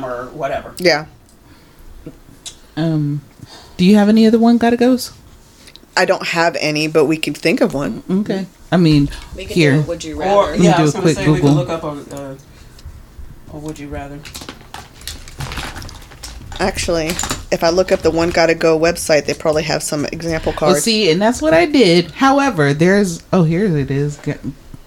[0.00, 0.74] Instagram or whatever.
[0.78, 1.06] Yeah.
[2.76, 3.22] Um,
[3.76, 5.12] do you have any other one gotta goes?
[5.96, 8.02] I don't have any, but we could think of one.
[8.10, 8.46] Okay.
[8.70, 9.72] I mean, We could here.
[9.74, 10.32] do a would you rather.
[10.34, 11.48] Or Let me yeah, I do was a gonna quick say we Google.
[11.48, 12.36] could look up a, a,
[13.54, 14.20] a would you rather.
[16.58, 17.08] Actually,
[17.52, 20.58] if I look up the One Gotta Go website, they probably have some example Well,
[20.72, 20.82] cards.
[20.84, 22.10] see, and that's what I did.
[22.12, 24.18] However, there's oh here it is.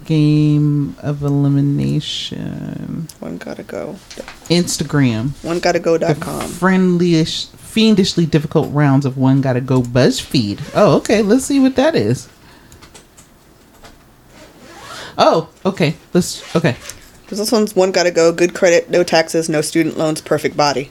[0.10, 3.08] Ga- Game of elimination.
[3.20, 3.98] One Gotta Go.
[4.50, 5.32] Instagram.
[5.44, 6.48] One Gotta Go.com.
[6.50, 10.60] Friendlish, fiendishly difficult rounds of one gotta go BuzzFeed.
[10.74, 11.22] Oh, okay.
[11.22, 12.28] Let's see what that is.
[15.18, 15.96] Oh, okay.
[16.14, 16.76] Let's okay.
[17.22, 18.32] Because this one's One Gotta Go.
[18.34, 20.90] Good credit, no taxes, no student loans, perfect body.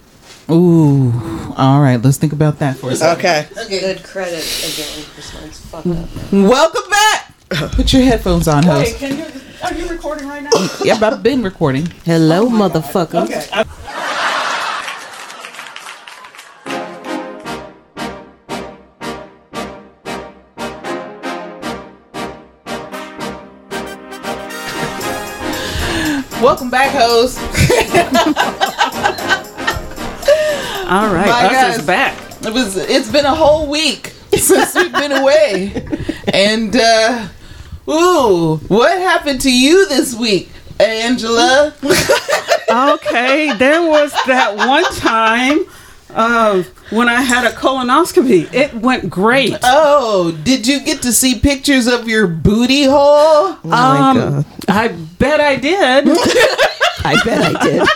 [0.51, 1.13] Ooh.
[1.57, 1.97] All right.
[2.01, 3.19] Let's think about that for a second.
[3.19, 3.47] Okay.
[3.69, 5.05] Good credit again.
[5.17, 6.09] This one's fucked up.
[6.33, 7.18] Welcome back.
[7.51, 8.99] Put your headphones on, Wait, host.
[8.99, 9.25] can you?
[9.63, 10.51] Are you recording right now?
[10.85, 11.87] Yep, I've been recording.
[12.05, 13.25] Hello, motherfucker.
[13.25, 13.47] okay.
[13.53, 13.65] I-
[26.41, 27.39] Welcome back, host.
[30.89, 31.79] All right, My us guys.
[31.79, 32.17] is back.
[32.47, 32.77] It was.
[32.77, 35.85] It's been a whole week since we've been away,
[36.33, 37.27] and uh,
[37.89, 40.51] ooh, what happened to you this week,
[40.81, 41.75] Angela?
[42.71, 45.61] Okay, there was that one time
[46.11, 48.53] uh, when I had a colonoscopy.
[48.53, 49.57] It went great.
[49.63, 53.57] Oh, did you get to see pictures of your booty hole?
[53.73, 56.09] um, I bet I did.
[57.05, 57.89] I bet I did.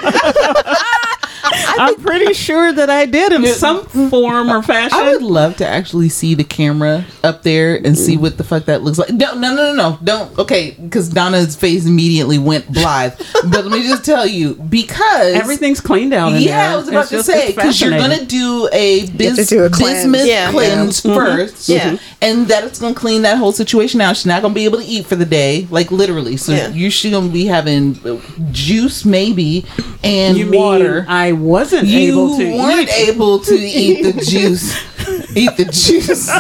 [1.55, 4.98] I'm pretty sure that I did in some form or fashion.
[4.98, 8.64] I would love to actually see the camera up there and see what the fuck
[8.67, 9.11] that looks like.
[9.11, 9.98] No, no, no, no, no.
[10.03, 10.39] Don't.
[10.39, 13.14] Okay, because Donna's face immediately went blithe.
[13.50, 16.33] but let me just tell you, because Everything's cleaned out.
[16.33, 16.73] Yeah, there.
[16.73, 19.64] I was about It's to just- say because you're gonna do a bis- to do
[19.64, 19.98] a cleanse.
[20.05, 20.50] bismuth Yeah.
[20.50, 21.12] cleanse Yeah.
[21.12, 21.17] Mhm.
[21.17, 21.97] 1st Yeah.
[22.23, 24.17] And that's gonna clean that whole situation out.
[24.17, 26.36] She's not gonna be able to eat for the day, like literally.
[26.39, 26.69] So Yeah.
[26.69, 28.17] you're she gonna be having uh,
[28.52, 29.67] juice maybe
[30.02, 31.01] and You water.
[31.02, 33.08] mean I wasn't you able to weren't eat?
[33.11, 34.74] able to eat the juice.
[35.36, 36.30] eat the juice.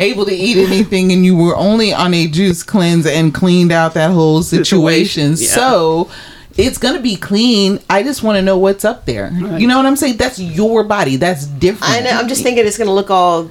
[0.00, 3.94] Able to eat anything, and you were only on a juice cleanse and cleaned out
[3.94, 5.36] that whole situation.
[5.36, 5.68] Situation, yeah.
[5.68, 6.10] So
[6.56, 7.80] it's gonna be clean.
[7.90, 9.32] I just want to know what's up there.
[9.58, 10.16] You know what I'm saying?
[10.18, 11.16] That's your body.
[11.16, 11.92] That's different.
[11.92, 12.10] I know.
[12.10, 13.50] I'm just thinking it's gonna look all.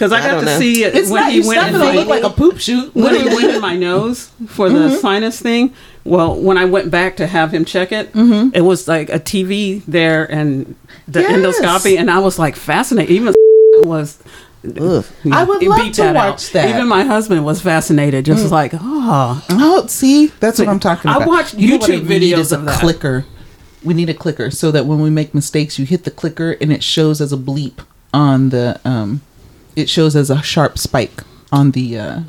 [0.00, 0.58] Because I I got don't to know.
[0.58, 1.30] see it It's when not.
[1.32, 2.94] he It's went not in gonna my- look like a poop shoot.
[2.94, 4.96] when he went in my nose for the Mm-hmm.
[4.96, 5.74] sinus thing.
[6.04, 9.82] Well, when I went back to have him check it, it was like a TV
[9.86, 10.74] there and
[11.06, 11.42] the Mm-hmm.
[11.42, 11.60] Yes.
[11.60, 13.10] endoscopy, and I was like fascinated.
[13.14, 13.34] Even
[13.84, 14.18] was.
[14.64, 16.30] I would love to that out.
[16.32, 16.66] watch that.
[16.68, 16.74] Mm.
[16.74, 21.20] Even my husband was fascinated, just like, oh, Oh, see, that's what I'm talking about.
[21.20, 21.28] I about.
[21.32, 22.80] watched You know what YouTube I need videos is a of that.
[22.80, 23.24] clicker.
[23.82, 26.70] We need a clicker so that when we make mistakes, you hit the clicker and
[26.72, 27.78] it shows as a bleep
[28.12, 29.22] on the um,
[29.76, 31.22] it shows as a sharp spike
[31.52, 32.20] on the uh,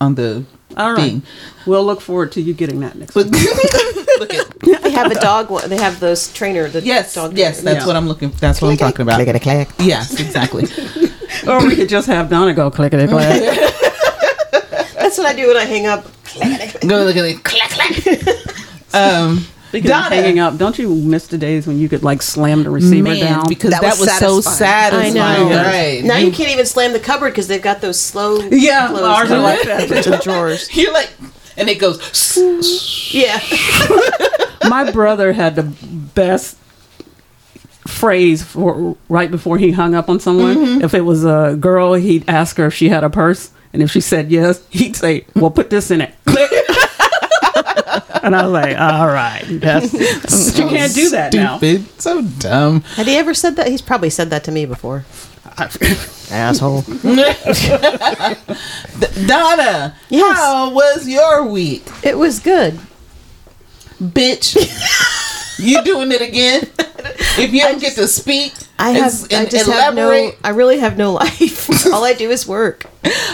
[0.00, 0.44] on the
[0.76, 1.00] all right.
[1.00, 1.22] thing.
[1.66, 3.14] We'll look forward to you getting that next.
[3.14, 3.34] But week.
[4.20, 5.50] look at They have a dog.
[5.50, 6.68] one- They have those trainer.
[6.68, 7.74] The yes, dog yes, trainer.
[7.74, 7.86] that's Yeah.
[7.86, 8.30] what I'm looking.
[8.30, 9.16] That's what I'm talking about.
[9.22, 9.68] Click it, click.
[9.78, 10.64] Yes, exactly.
[11.48, 13.72] or we could just have Donna go click it, click.
[14.94, 16.04] That's what I do when I hang up.
[16.86, 17.42] Go look at it.
[17.44, 18.92] Clack clack.
[18.92, 19.46] Um,
[19.82, 22.70] Speaking of hanging up, don't you miss the days when you could like slam the
[22.70, 23.48] receiver man, down?
[23.48, 25.18] because that, That was, was so satisfying.
[25.18, 25.50] I know.
[25.50, 26.04] Right.
[26.04, 28.38] Now you can't even slam the cupboard because they've got those slow.
[28.50, 29.88] Yeah, close ours are like that.
[29.88, 30.74] The drawers.
[30.76, 31.10] You're like,
[31.56, 32.02] and it goes.
[33.12, 33.40] Yeah.
[34.68, 36.58] my brother had the best
[37.86, 40.56] phrase for right before he hung up on someone.
[40.56, 40.84] Mm-hmm.
[40.84, 43.90] If it was a girl, he'd ask her if she had a purse, and if
[43.90, 46.14] she said yes, he'd say, "Well, put this in it."
[47.76, 48.04] Click.
[48.22, 51.58] and I was like, "All right, that's, but you can't do that now."
[51.98, 52.80] So dumb.
[52.82, 53.68] Had he ever said that?
[53.68, 55.04] He's probably said that to me before.
[56.30, 56.82] Asshole.
[59.26, 60.36] Donna, Yes.
[60.36, 62.78] how was your week, It was good.
[64.02, 64.56] bitch?
[65.58, 66.68] you doing it again?
[67.38, 69.22] If you don't get to speak, I have.
[69.24, 70.32] and- I and just have no.
[70.44, 71.86] I really have no life.
[71.92, 72.86] All I do is work.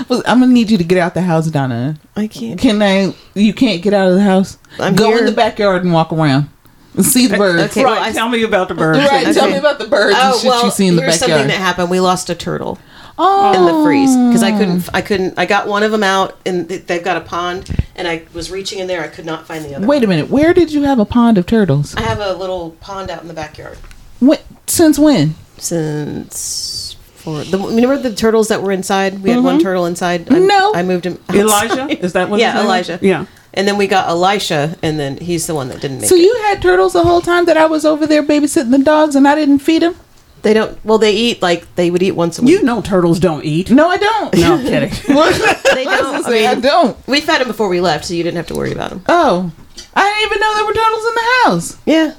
[0.08, 1.96] well, I'm gonna need you to get out the house, Donna.
[2.16, 2.60] I can't.
[2.60, 3.14] Can I?
[3.34, 4.58] You can't get out of the house.
[4.78, 6.48] I'm Go in the backyard and walk around
[6.94, 7.72] and see the birds.
[7.72, 8.98] Okay, right, well, I- tell me about the birds.
[8.98, 11.18] Right, tell me about the birds and Oh shit well, you see in the here's
[11.18, 11.90] something that happened.
[11.90, 12.78] We lost a turtle
[13.18, 14.88] oh, in the freeze because I couldn't.
[14.94, 15.38] I couldn't.
[15.38, 18.78] I got one of them out, and they've got a pond, and I was reaching
[18.78, 19.02] in there.
[19.02, 19.86] I could not find the other.
[19.86, 20.28] Wait a minute.
[20.30, 21.94] Where did you have a pond of turtles?
[21.96, 23.78] I have a little pond out in the backyard
[24.22, 25.34] When, since when?
[25.62, 29.22] since for the remember the turtles that were inside.
[29.22, 29.62] We had one mm-hmm.
[29.62, 30.32] turtle inside.
[30.32, 30.72] I, No.
[30.74, 31.18] I moved him.
[31.32, 32.40] Elijah, is that what?
[32.40, 32.64] Yeah, his?
[32.64, 32.98] Elijah.
[33.00, 33.26] Yeah.
[33.54, 36.22] and then we got Elisha, and then he's the one that didn't make So it.
[36.22, 39.28] you had turtles the whole time that I was over there babysitting the dogs, and
[39.28, 39.94] I didn't feed them.
[40.42, 40.84] They don't.
[40.84, 42.50] Well, they eat like they would eat once a week.
[42.50, 43.70] You know turtles don't eat.
[43.70, 44.36] No, I don't.
[44.36, 44.90] No, I'm kidding.
[45.06, 46.14] they don't.
[46.14, 46.96] I say, I don't.
[47.06, 49.04] we fed them before we left, so you didn't have to worry about them.
[49.08, 49.52] Oh,
[49.94, 51.78] I didn't even know there were turtles in the house.
[51.86, 52.14] Yeah.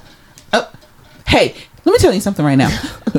[0.54, 0.72] Oh,
[1.26, 2.70] hey, let me tell you something right now.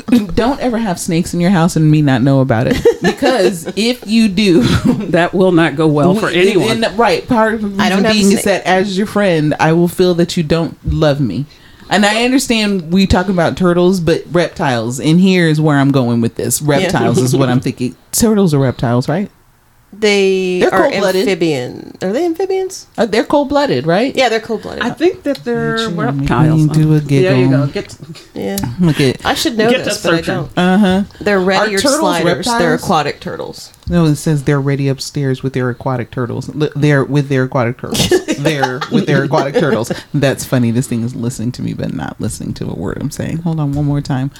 [0.34, 2.78] Don't ever have snakes in your house and me not know about it.
[3.02, 4.62] Because if you do,
[5.10, 6.84] that will not go well for we- anyone.
[6.84, 7.28] and- right.
[7.28, 9.74] Part of the I don't reason have a being is that as your friend, I
[9.74, 11.46] will feel that you don't love me.
[11.90, 15.00] And I understand we talk about turtles, but reptiles.
[15.00, 16.60] And here is where I'm going with this.
[16.62, 17.96] Reptiles is what I'm thinking.
[18.12, 19.30] Turtles are reptiles, right?
[19.98, 21.22] They They're are cold-blooded.
[21.22, 21.98] amphibian.
[22.02, 22.88] Are they amphibians?
[22.98, 24.14] Uh, they're cold blooded, right?
[24.16, 24.84] Yeah, they're cold blooded.
[24.84, 26.68] I think that they're Sure, make reptiles.
[26.68, 27.68] me do a There you go.
[27.68, 27.68] giggle.
[27.68, 27.98] Get
[28.34, 28.58] yeah.
[28.82, 29.26] Look at.
[29.26, 30.58] I should know Get this, to but I don't.
[30.58, 31.04] Uh huh.
[31.22, 32.46] They're red-eared turtles sliders.
[32.46, 33.72] They're aquatic turtles.
[33.90, 36.50] No, it says they're ready upstairs with their aquatic turtles.
[36.54, 38.10] Li- They're with their aquatic turtles.
[38.40, 39.92] they're with their aquatic turtles.
[40.14, 40.72] That's funny.
[40.72, 43.38] This thing is listening to me, but not listening to a word I'm saying.
[43.40, 44.32] Hold on one more time.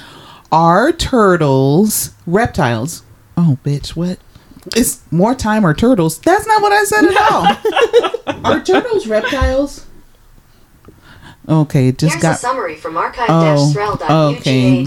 [0.52, 3.04] Are turtles reptiles?
[3.38, 4.18] Oh, bitch, what?
[4.76, 6.20] It's more time or turtles.
[6.20, 8.46] That's not what I said at all.
[8.46, 9.86] Are turtles reptiles?
[11.48, 12.36] Okay, it just Here's got.
[12.38, 14.38] a summary from Oh, archive-srel.uga.edu.
[14.40, 14.84] okay.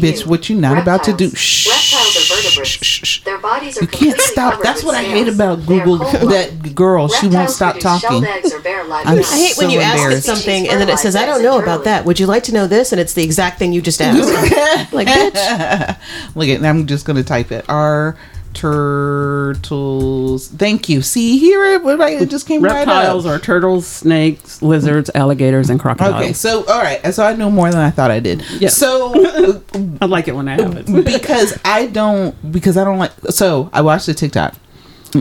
[0.00, 1.30] Bitch, what you not about to do?
[1.30, 1.66] Shh.
[1.66, 2.68] Reptiles are vertebrates.
[2.70, 3.24] Shh, shh, shh.
[3.24, 4.62] Their bodies are You can't stop.
[4.62, 5.98] That's with what I hate about Google.
[5.98, 8.08] That girl, she won't stop talking.
[8.08, 9.24] shelled eggs or bare live I'm young.
[9.24, 11.82] I hate when you ask it something and then it says, "I don't know about
[11.84, 12.04] that.
[12.04, 14.92] Would you like to know this?" And it's the exact thing you just asked.
[14.92, 15.96] like, bitch.
[16.36, 16.64] Look at.
[16.64, 17.64] I'm just gonna type it.
[17.68, 18.16] Are
[18.56, 20.48] turtles?
[20.48, 21.02] Thank you.
[21.02, 23.40] See here, it, right, it just came reptiles right up.
[23.40, 26.22] are turtles, snakes, lizards, alligators, and crocodiles.
[26.22, 28.42] Okay, so all right, so I know more than I thought I did.
[28.60, 28.70] Yeah.
[28.70, 29.12] So
[30.00, 30.90] I like it when that happens.
[31.04, 34.54] because I don't because I don't like so I watched the TikTok.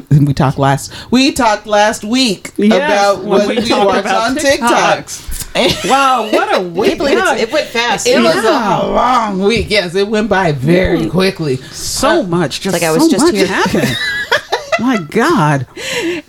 [0.09, 4.31] We talked last we talked last week Yes, about what we we, talked watched about
[4.31, 5.53] on TikToks.
[5.53, 5.85] TikTok.
[5.85, 6.97] wow, what a week!
[6.97, 8.05] believe it's, it went fast.
[8.07, 9.67] It was a long week.
[9.69, 11.11] Yes, it went by very mm.
[11.11, 11.57] quickly.
[11.57, 12.59] so uh, much.
[12.59, 13.47] Just like I was so just much here.
[13.47, 13.97] happened.
[14.79, 15.65] My God.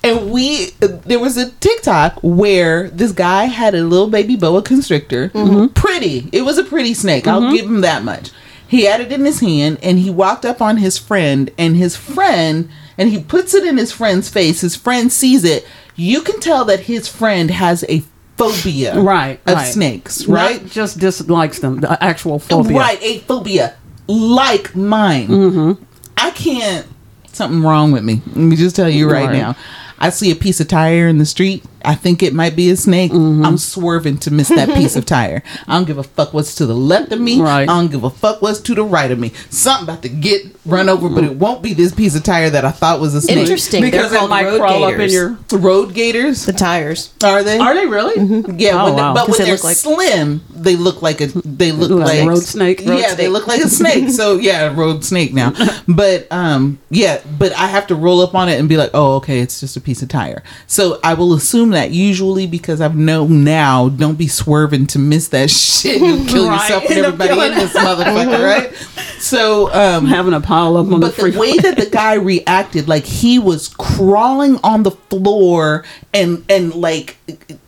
[0.04, 5.30] And we, there was a TikTok where this guy had a little baby boa constrictor.
[5.30, 5.72] Mm-hmm.
[5.74, 6.28] Pretty.
[6.32, 7.26] It was a pretty snake.
[7.26, 7.56] I'll mm-hmm.
[7.56, 8.30] give him that much.
[8.68, 11.96] He had it in his hand and he walked up on his friend, and his
[11.96, 12.68] friend,
[12.98, 14.60] and he puts it in his friend's face.
[14.62, 15.66] His friend sees it.
[15.94, 18.02] You can tell that his friend has a
[18.36, 19.40] phobia Right.
[19.46, 19.64] of right.
[19.72, 20.66] snakes, Not right?
[20.66, 21.80] just dislikes them.
[21.80, 22.76] The actual phobia.
[22.78, 23.74] Right, a phobia
[24.08, 25.28] like mine.
[25.28, 25.84] Mm-hmm.
[26.19, 26.86] I can't.
[27.32, 28.20] Something wrong with me.
[28.26, 29.32] Let me just tell you right, Right.
[29.38, 29.56] now.
[29.98, 31.64] I see a piece of tire in the street.
[31.86, 33.12] I think it might be a snake.
[33.12, 33.44] Mm-hmm.
[33.44, 35.42] I'm swerving to miss that piece of tire.
[35.68, 37.40] I don't give a fuck what's to the left of me.
[37.40, 37.62] Right.
[37.62, 39.32] I don't give a fuck what's to the right of me.
[39.50, 42.64] Something about to get run over, but it won't be this piece of tire that
[42.64, 43.38] I thought was a snake.
[43.38, 43.82] Interesting.
[43.82, 45.38] Because They're it might road crawl up in your.
[45.52, 47.12] Road gators the tires.
[47.24, 47.58] are they?
[47.58, 48.14] Are they really?
[48.58, 49.14] Yeah, Oh, when they- wow.
[49.14, 52.42] but when they they're like- slim, they look like a they look Like like road
[52.42, 52.82] snake?
[52.84, 54.10] Road yeah, they look like a snake.
[54.10, 55.52] So yeah, road snake now.
[55.86, 59.16] but um, yeah, but I have to roll up on it and be like, oh,
[59.16, 60.42] okay, it's just a piece of tire.
[60.66, 65.28] So I will assume that usually because I've known now, don't be swerving to miss
[65.28, 66.00] that shit.
[66.00, 66.61] You'll kill Right.
[66.62, 68.75] yourself and everybody in this motherfucker, right?
[69.20, 71.52] So um, Having a pile up on the but the freeway.
[71.52, 77.17] way that the guy reacted like he was crawling on the floor and and like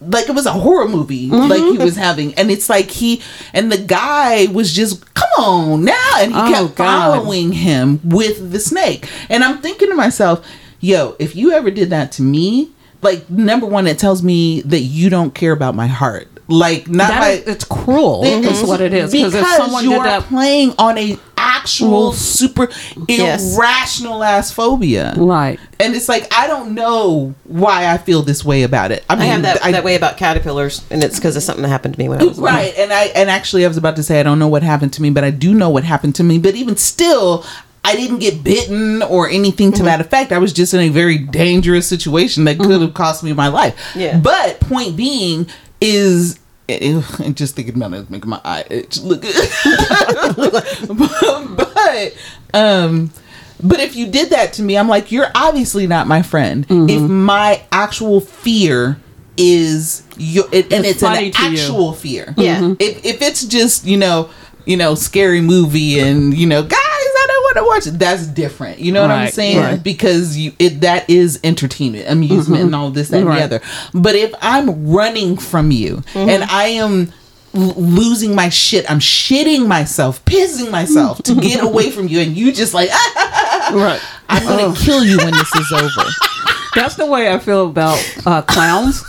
[0.00, 1.48] like it was a horror movie Mm-hmm.
[1.50, 3.22] like he was having and it's like he
[3.54, 7.16] and the guy was just come on now and he Oh, kept God.
[7.16, 10.46] following him with the snake and i'm thinking to myself
[10.80, 12.70] yo if you ever did that to me
[13.02, 17.08] like number one it tells me that you don't care about my heart like not
[17.10, 18.22] That my is- it's cruel.
[18.24, 19.12] Is what it is.
[19.12, 22.68] Because if someone you did are that, playing on a actual super
[23.06, 23.54] Yes.
[23.54, 25.60] irrational ass phobia, right?
[25.78, 29.04] and it's like I don't know why I feel this way about it.
[29.10, 31.68] I I have that, I- that way about caterpillars, and it's because of something that
[31.68, 32.56] happened to me when I was little.
[32.56, 32.72] right?
[32.78, 35.02] And I and actually I was about to say I don't know what happened to
[35.02, 36.38] me, but I do know what happened to me.
[36.38, 37.44] But even still.
[37.88, 39.76] I didn't get bitten or anything Mm-hmm.
[39.78, 40.32] to that effect.
[40.32, 43.74] I was just in a very dangerous situation that could have cost me my life.
[43.96, 44.18] Yeah.
[44.18, 45.46] But point being
[45.80, 48.98] is, and just thinking about it, making my eye itch.
[49.00, 49.22] Look,
[51.56, 52.14] but
[52.54, 53.10] um,
[53.62, 56.66] but if you did that to me, I'm like, you're obviously not my friend.
[56.68, 56.88] Mm-hmm.
[56.90, 58.98] If my actual fear
[59.36, 61.32] is your, it, and it's, It's an to you.
[61.34, 62.34] actual fear.
[62.36, 62.74] Yeah.
[62.78, 64.30] If if it's just you know
[64.66, 66.78] you know scary movie and you know guys
[67.56, 68.78] want to watch it, that's different.
[68.78, 69.58] You know what I'm saying?
[69.58, 69.82] right.
[69.82, 73.38] Because you it that is entertainment, amusement, and all this that and Mm-hmm.
[73.38, 73.60] The other.
[73.94, 76.28] But if I'm running from you Mm-hmm.
[76.28, 77.12] and I am
[77.54, 82.36] l- losing my shit, I'm shitting myself, pissing myself to get away from you, and
[82.36, 82.88] you just like
[83.72, 84.00] Right.
[84.28, 86.08] I'm gonna kill you when this is over.
[86.74, 89.02] That's the way I feel about uh, clowns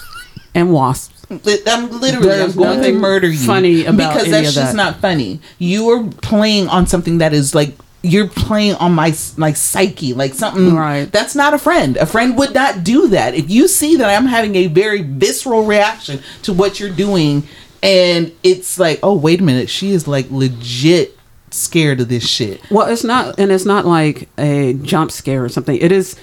[0.55, 1.15] and wasps.
[1.31, 3.38] I'm literally There's I'm going to murder you.
[3.38, 4.75] funny about because that's just that.
[4.75, 5.39] not funny.
[5.60, 10.33] You are playing on something that is like you're playing on my my psyche, like
[10.33, 11.11] something Right.
[11.11, 11.97] That's not a friend.
[11.97, 13.35] A friend would not do that.
[13.35, 17.43] If you see that I'm having a very visceral reaction to what you're doing,
[17.83, 21.17] and it's like, oh wait a minute, she is like legit
[21.51, 22.61] scared of this shit.
[22.71, 25.75] Well, it's not, and it's not like a jump scare or something.
[25.75, 26.15] It is.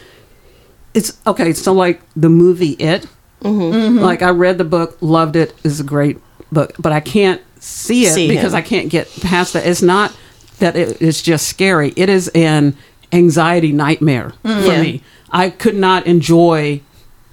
[0.94, 1.52] It's okay.
[1.52, 3.06] So like the movie It.
[3.42, 3.98] Mm-hmm.
[3.98, 5.36] Like I read the book, loved.
[5.36, 6.18] It's a great
[6.50, 8.58] book, but I can't see it See because him.
[8.58, 9.66] I can't get past that.
[9.66, 10.16] It's not
[10.58, 11.92] that it's just scary.
[11.96, 12.76] It is an
[13.12, 14.62] anxiety nightmare mm.
[14.62, 14.82] for Yeah.
[14.82, 15.02] me.
[15.30, 16.80] I could not enjoy.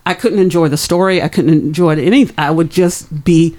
[0.05, 1.21] I couldn't enjoy the story.
[1.21, 2.29] I couldn't enjoy any.
[2.37, 3.55] I would just be.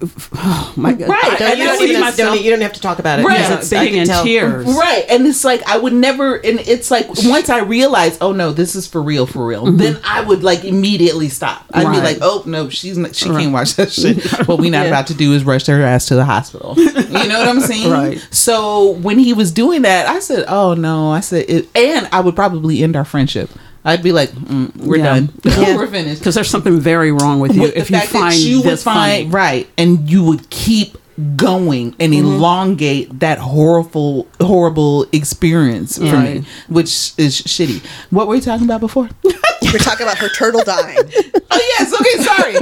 [0.00, 1.08] Oh my god!
[1.08, 1.40] Right.
[1.42, 3.24] I, I you, don't even, myself- don't, you don't have to talk about it.
[3.24, 3.40] Right.
[3.40, 4.22] yeah, because sitting in tell.
[4.22, 4.64] tears.
[4.66, 5.04] Right.
[5.08, 8.76] And it's like I would never and it's like once I realize, oh no, this
[8.76, 11.64] is for real, for real, then I would like immediately stop.
[11.72, 12.04] I'd be Mm-hmm.
[12.04, 14.22] Like, oh no, she's not she can't watch that shit.
[14.46, 16.74] what we not about to do is rush her ass to the hospital.
[16.76, 17.90] You know what I'm saying?
[17.90, 18.28] Right.
[18.30, 22.20] So when he was doing that, I said, Oh no, I said it and I
[22.20, 23.50] would probably end our friendship.
[23.84, 25.04] I'd be like, mm, we're Yeah.
[25.14, 25.30] done.
[25.44, 25.76] Yeah.
[25.76, 26.20] we're finished.
[26.20, 28.56] because there's something very wrong with you With the if you fact that find you
[28.58, 29.26] would this funny.
[29.26, 30.96] right and you would keep
[31.36, 32.26] going and Mm-hmm.
[32.26, 38.80] elongate that horrible horrible experience for me which is shitty what were you talking about
[38.80, 39.08] before
[39.72, 40.96] We're talking about her turtle dying.
[41.50, 42.54] oh yes okay sorry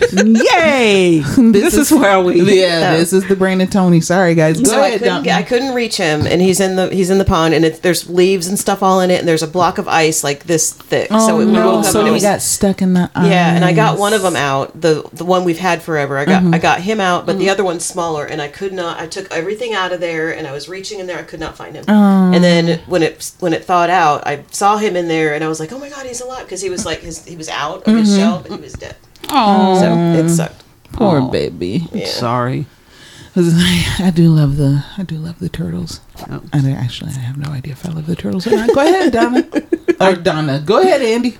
[0.00, 1.18] Yay!
[1.52, 2.60] this, is, where we.
[2.60, 5.38] yeah this is the brain of tony sorry guys go So I ahead couldn't, get,
[5.38, 8.08] I couldn't reach him, and he's in the he's in the pond, and it's, there's
[8.08, 11.08] leaves and stuff all in it, and there's a block of ice like this thick.
[11.08, 13.10] so it, oh, we no, woke up so and it was got stuck in the
[13.14, 13.28] Ice.
[13.28, 16.18] yeah, and I got one of them out, the the one we've had forever.
[16.18, 16.54] I got mm-hmm.
[16.54, 17.50] I got him out, but the mm-hmm.
[17.50, 19.00] other one's smaller, and I could not.
[19.00, 21.56] I took everything out of there, and I was reaching in there, I could not
[21.56, 21.84] find him.
[21.88, 22.38] And oh.
[22.38, 25.60] then when it when it thawed out, I saw him in there, and I was
[25.60, 27.96] like, oh my god, he's alive, because he was like his he was out of
[27.96, 28.18] his mm-hmm.
[28.18, 28.96] shell, but he was dead.
[29.30, 29.92] Oh, So
[30.24, 30.62] it sucked.
[30.92, 31.28] poor Oh.
[31.28, 32.06] baby Yeah.
[32.06, 32.66] sorry.
[33.36, 36.00] I do love the I do love the turtles.
[36.30, 36.40] Oh.
[36.52, 38.72] And I actually I have no idea if I love the turtles or not.
[38.72, 39.44] Go ahead, Donna.
[40.00, 40.60] or Donna.
[40.64, 41.36] Go ahead, Andy.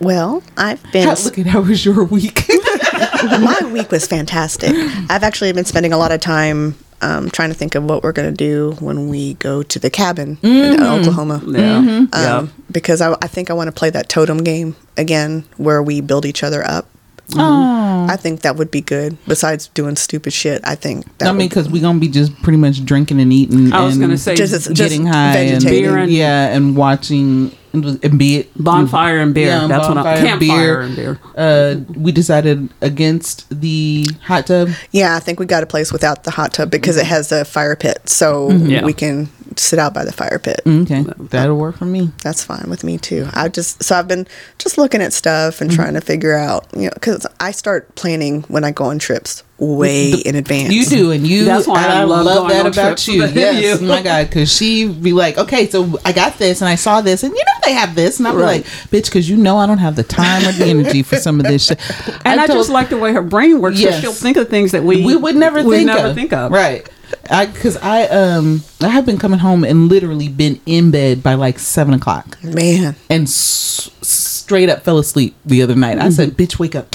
[0.00, 1.06] Well, I've been.
[1.06, 2.44] How, look at how was your week?
[3.24, 4.72] my week was fantastic.
[5.10, 8.10] I've actually been spending a lot of time um, trying to think of what we're
[8.12, 11.40] going to do when we go to the cabin in Oklahoma.
[11.46, 11.76] Yeah.
[11.76, 12.46] Um, Yeah.
[12.70, 16.24] Because I, I think I want to play that totem game again where we build
[16.26, 16.88] each other up.
[17.36, 18.06] Oh.
[18.08, 19.16] I think that would be good.
[19.26, 22.58] Besides doing stupid shit, I think that I mean, because we're gonna be just pretty
[22.58, 23.72] much drinking and eating.
[23.72, 25.84] I was and gonna say Just- just getting high and vegetating.
[25.84, 29.46] Beer and- yeah, and watching and, and be it bonfire and beer.
[29.46, 30.04] Yeah, That's what I'm.
[30.04, 31.18] bonfire, Campfire and beer.
[31.36, 34.70] Uh, we decided against the hot tub.
[34.90, 37.06] yeah, I think we got a place without the hot tub because mm-hmm.
[37.06, 38.66] it has a fire pit, so mm-hmm.
[38.66, 38.84] Yeah.
[38.84, 39.28] we can
[39.58, 40.62] sit out by the fire pit.
[40.64, 42.10] Mm, okay, that'll work for me.
[42.22, 43.28] That's fine with me too.
[43.32, 44.26] I just so I've been
[44.58, 45.80] just looking at stuff and mm-hmm.
[45.80, 49.42] trying to figure out, you know, because I start planning when I go on trips
[49.62, 50.72] way in advance.
[50.72, 51.44] You do, and you.
[51.44, 53.22] That's why and I love going that on about trips you.
[53.32, 53.86] Yes, you.
[53.86, 57.00] Oh my God, because she be like, okay, so I got this, and I saw
[57.00, 58.62] this, and you know they have this, and I'm Right.
[58.62, 61.38] like, bitch, because you know I don't have the time or the energy for some
[61.40, 61.80] of this shit.
[62.24, 63.76] And I, told- just like the way her brain works.
[63.76, 64.00] 'cause Yes.
[64.00, 66.14] She'll think of things that we we would never we think never of.
[66.14, 66.50] think of.
[66.50, 66.88] right.
[67.30, 71.34] I because I um I have been coming home and literally been in bed by
[71.34, 75.98] like seven o'clock Man, and s- straight up fell asleep the other night.
[75.98, 76.94] I said, "Bitch, wake up."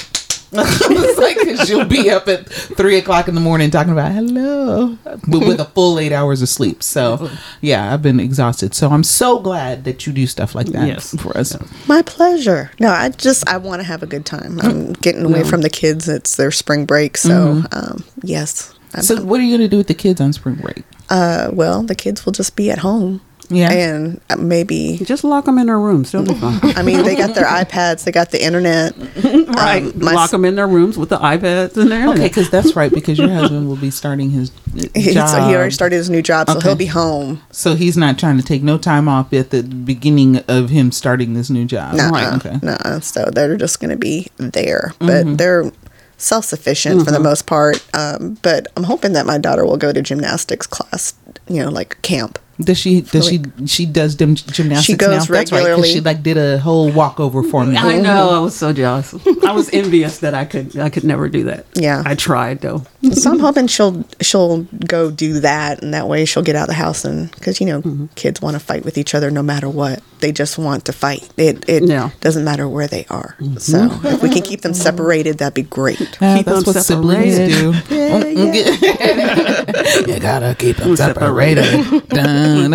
[0.52, 4.96] it's like 'cause you'll be up at three o'clock in the morning talking about hello,
[5.04, 6.82] but with a full eight hours of sleep.
[6.82, 7.28] So,
[7.60, 8.74] yeah, I've been exhausted.
[8.74, 11.14] So I'm so glad that you do stuff like that Yes.
[11.20, 11.54] for us.
[11.86, 12.70] my pleasure.
[12.80, 14.58] No, I just I want to have a good time.
[14.62, 16.08] I'm getting away from the kids.
[16.08, 18.72] It's their spring break, so um, yes.
[18.98, 20.84] I'm- So, what are you gonna do with the kids on spring break?
[21.10, 23.20] uh, well, the kids will just be at home.
[23.50, 23.70] Yeah.
[23.72, 26.12] and uh, maybe Just lock them in their rooms.
[26.12, 26.60] They'll be fine.
[26.76, 28.92] I mean they got their iPads, they got the internet.
[29.24, 29.84] right.
[29.84, 32.76] Um, my lock them in their rooms with the iPads and their Okay, because that's
[32.76, 32.92] right.
[32.92, 34.52] Because your husband will be starting his
[34.94, 35.30] He, job.
[35.30, 36.68] so he already started his new job, so Okay.
[36.68, 37.40] he'll be home.
[37.50, 41.32] So he's not trying to take no time off at the beginning of him starting
[41.32, 41.94] this new job.
[41.94, 42.30] No, Right.
[42.34, 42.58] Okay.
[42.62, 42.76] no.
[43.00, 45.72] So they're just going to be there, but they're
[46.18, 47.82] self sufficient for the most part.
[47.94, 51.14] Um, but I'm hoping that my daughter will go to gymnastics class.
[51.48, 52.38] You know, like camp.
[52.60, 53.02] Does she?
[53.02, 53.40] Does she?
[53.66, 54.84] She does dim, gymnastics.
[54.86, 55.14] She goes now?
[55.18, 55.92] That's right, 'cause regularly.
[55.92, 57.76] she like did a whole walkover for me.
[57.76, 58.30] I know.
[58.30, 59.14] I was so jealous.
[59.46, 60.76] I was envious that I could.
[60.76, 61.66] I could never do that.
[61.74, 62.02] Yeah.
[62.04, 62.82] I tried though.
[63.12, 66.68] So I'm hoping she'll she'll go do that, and that way she'll get out of
[66.68, 68.06] the house, and because you know Mm-hmm.
[68.16, 70.02] kids want to fight with each other no matter what.
[70.18, 71.28] They just want to fight.
[71.36, 72.10] It it Yeah.
[72.20, 73.36] doesn't matter where they are.
[73.58, 76.00] So if we can keep them separated, that'd be great.
[76.20, 77.72] Uh, Keep that's them what siblings do.
[77.72, 78.48] separated.
[80.08, 81.17] you gotta keep them separated.
[81.18, 82.70] Ding.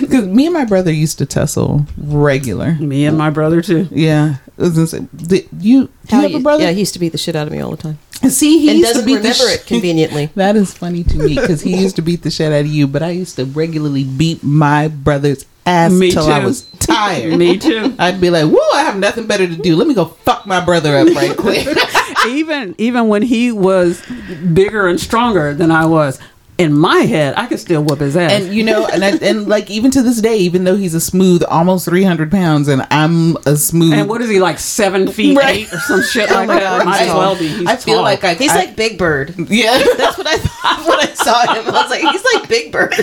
[0.00, 2.74] Because me and my brother used to tussle regular.
[2.74, 3.88] Me and my brother too.
[3.90, 6.64] Yeah, I was gonna say, did you, do you have a brother?
[6.64, 7.98] Yeah, he used to beat the shit out of me all the time.
[8.28, 10.26] See, he and used to doesn't beat remember the it conveniently.
[10.34, 12.86] That is funny to me because he used to beat the shit out of you,
[12.86, 16.46] but I used to regularly beat my brother's ass Me till I too.
[16.46, 17.34] was tired.
[17.38, 17.94] Me too.
[17.98, 19.76] I'd be like, "Whoa, I have nothing better to do.
[19.76, 21.66] Let me go fuck my brother up right quick."
[22.28, 24.02] even even when he was
[24.52, 26.18] bigger and stronger than I was,
[26.56, 28.30] in my head, I could still whoop his ass.
[28.30, 31.00] and you know, and I, and like even to this day, even though he's a
[31.00, 33.92] smooth, almost three hundred pounds, and I'm a smooth.
[33.94, 35.56] And what is he like seven feet Right.
[35.66, 36.78] eight or some shit Oh like my that?
[36.78, 37.48] God, Might he's as well be.
[37.48, 38.04] He's I feel tall.
[38.04, 39.34] like I He's I- like Big Bird.
[39.50, 39.82] yeah.
[39.96, 41.74] That's what I thought when I saw him.
[41.74, 42.94] I was like, he's like Big Bird.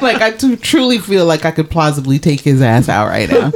[0.00, 3.50] like I t- truly feel like I could plausibly take his ass out right now.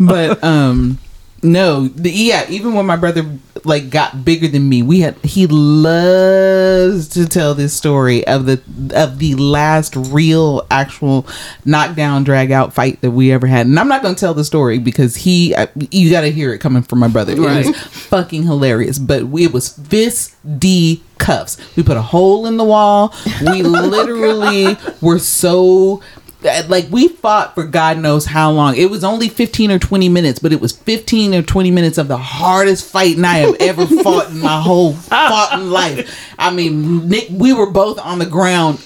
[0.00, 0.98] But um
[1.42, 3.24] no, the, yeah, even when my brother
[3.64, 8.60] like got bigger than me, we had he loves to tell this story of the
[8.94, 11.26] of the last real actual
[11.64, 13.66] knockdown drag out fight that we ever had.
[13.66, 16.52] And I'm not going to tell the story because he I, you got to hear
[16.52, 17.32] it coming from my brother.
[17.32, 17.76] It was
[18.08, 21.56] fucking hilarious, but we, it was fist D cuffs.
[21.76, 23.14] We put a hole in the wall.
[23.40, 26.02] We literally were so
[26.42, 28.76] like we fought for God knows how long.
[28.76, 32.08] It was only 15 or 20 minutes, but it was 15 or 20 minutes of
[32.08, 36.34] the hardest fighting I have ever fought in my whole fucking life.
[36.38, 38.82] I mean, Nick, we were both on the ground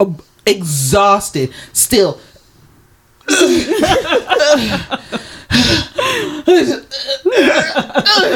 [0.00, 0.12] uh,
[0.44, 2.20] exhausted, still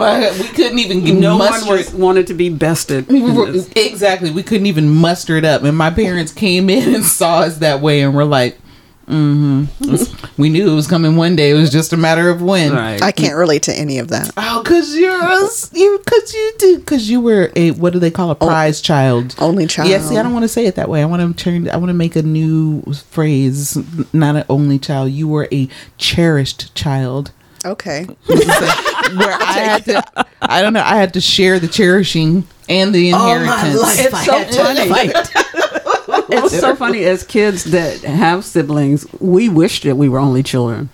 [0.00, 3.06] oh we couldn't even get no one muster was wanted to be bested.
[3.76, 4.30] exactly.
[4.30, 5.62] We couldn't even muster it up.
[5.62, 8.58] And my parents came in and saw us that way and were like,
[9.06, 10.40] mm-hmm.
[10.40, 11.50] we knew it was coming one day.
[11.50, 12.72] It was just a matter of when.
[12.72, 13.02] Right.
[13.02, 14.30] I can't relate to any of that.
[14.36, 18.10] Oh, cause you're a, you, cause you did, cause you were a what do they
[18.10, 19.34] call a prize child?
[19.38, 19.90] Only child.
[19.90, 21.02] Yeah, see, I don't want to say it that way.
[21.02, 21.68] I want to turn.
[21.68, 23.78] I want to make a new phrase.
[24.14, 25.10] Not an only child.
[25.10, 27.32] You were a cherished child.
[27.64, 28.04] Okay.
[28.26, 33.12] where I had to, I don't know, I had to share the cherishing and the
[33.12, 33.74] oh, All inheritance.
[33.74, 34.88] my life It's so funny.
[34.88, 35.12] fight.
[36.32, 40.88] it's so funny as kids that have siblings, we wish that we were only children.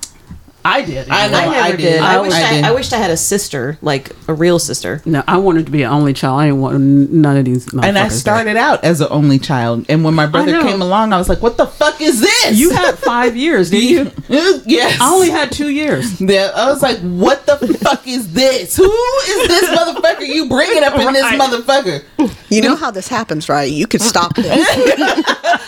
[0.67, 1.09] I did.
[1.09, 1.37] I know.
[1.39, 1.77] I never I did.
[1.79, 2.01] did.
[2.01, 2.65] I, I wished did.
[2.65, 5.01] I, I wished I had a sister, like a real sister.
[5.05, 6.41] No, I wanted to be an only child.
[6.41, 7.73] I didn't want none of these.
[7.73, 8.11] and I motherfuckers.
[8.13, 11.41] started out as an only child, and when my brother came along, I was like,
[11.41, 14.11] "What the fuck is this?" You had five years, did you?
[14.67, 15.01] yes.
[15.01, 16.21] I only had two years.
[16.21, 18.77] Yeah, I was like, "What the fuck is this?
[18.77, 22.03] Who is this motherfucker you bringing up in this motherfucker?"
[22.49, 23.71] You know how this happens, right?
[23.71, 24.47] You could stop this.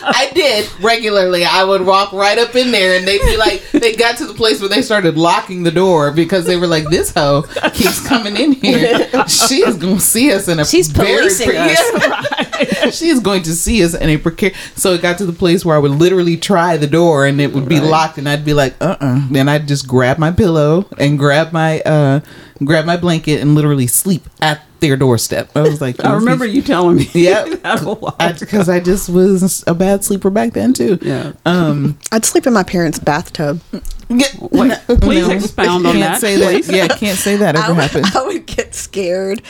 [0.01, 1.43] I did regularly.
[1.45, 4.33] I would walk right up in there, and they'd be like, they got to the
[4.33, 8.35] place where they started locking the door because they were like, "This hoe keeps coming
[8.35, 9.07] in here.
[9.27, 11.69] She's going to see us in a She's very policing us.
[11.69, 15.33] Yeah, she is going to see us in a precarious." So it got to the
[15.43, 18.43] place where I would literally try the door, and it would be locked, and I'd
[18.43, 22.21] be like, "Uh, uh Then I'd just grab my pillow and grab my uh,
[22.63, 25.51] grab my blanket and literally sleep at their doorstep.
[25.55, 27.09] I was like, I remember you telling me.
[27.13, 27.49] Yep.
[27.63, 28.35] that a while ago.
[28.39, 30.97] because I, just was a bad sleeper back then too.
[31.01, 31.33] Yeah.
[31.45, 31.97] Um.
[32.11, 33.61] I'd sleep in my parents' bathtub.
[34.09, 36.73] Get, Wait, please expound on can't that, Say that.
[36.73, 38.05] Yeah, can't say that I ever would, happened.
[38.15, 39.41] I would get scared.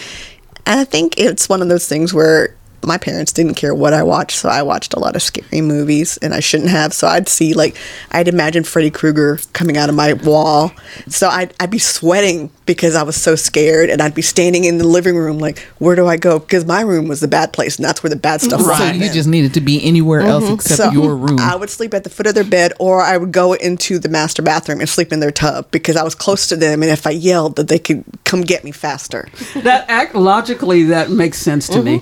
[0.65, 4.03] And I think it's one of those things where my parents didn't care what I
[4.03, 6.93] watched, so I watched a lot of scary movies and I shouldn't have.
[6.93, 7.77] So I'd see like
[8.11, 10.71] I'd imagine Freddy Krueger coming out of my wall.
[11.07, 14.77] So I'd I'd be sweating because I was so scared and I'd be standing in
[14.77, 16.39] the living room like, where do I go?
[16.39, 18.67] Because my room was the bad place and that's where the bad stuff was.
[18.67, 19.01] So happening.
[19.01, 20.53] you just needed to be anywhere else mm-hmm.
[20.53, 21.39] except So your room.
[21.39, 24.09] I would sleep at the foot of their bed, or I would go into the
[24.09, 27.07] master bathroom and sleep in their tub because I was close to them, and if
[27.07, 29.27] I yelled, that they could come get me faster.
[29.55, 31.85] That act logically that makes sense to mm-hmm.
[31.85, 32.01] me.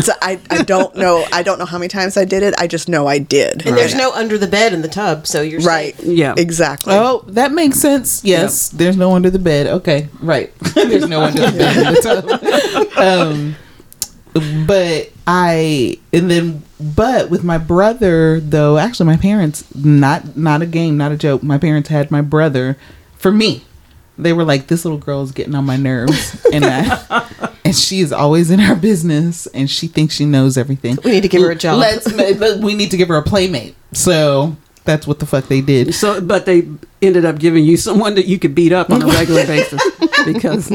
[0.00, 2.54] So I, I don't know I don't know how many times I did it.
[2.58, 3.66] I just know I did.
[3.66, 5.94] And there's no under the bed in the tub, so you're right.
[5.96, 6.06] safe.
[6.06, 6.34] Yeah.
[6.36, 6.94] Exactly.
[6.94, 8.24] Oh, that makes sense.
[8.24, 9.66] Yes, there's no under the bed.
[9.66, 10.52] Okay, right.
[10.74, 11.76] there's no under the bed.
[11.76, 12.98] in the tub.
[12.98, 13.56] um,
[14.66, 20.66] but I and then but with my brother though, actually my parents not not a
[20.66, 21.42] game, not a joke.
[21.42, 22.76] My parents had my brother
[23.16, 23.64] for me.
[24.16, 28.00] They were like, "This little girl is getting on my nerves," and I, and she
[28.00, 30.98] is always in her business, and she thinks she knows everything.
[31.04, 31.78] We need to give her a job.
[31.78, 32.10] Let's.
[32.12, 33.74] but we need to give her a playmate.
[33.92, 35.94] So That's what the fuck they did.
[35.94, 36.68] So, but they
[37.00, 39.80] ended up giving you someone that you could beat up on a regular basis
[40.26, 40.68] because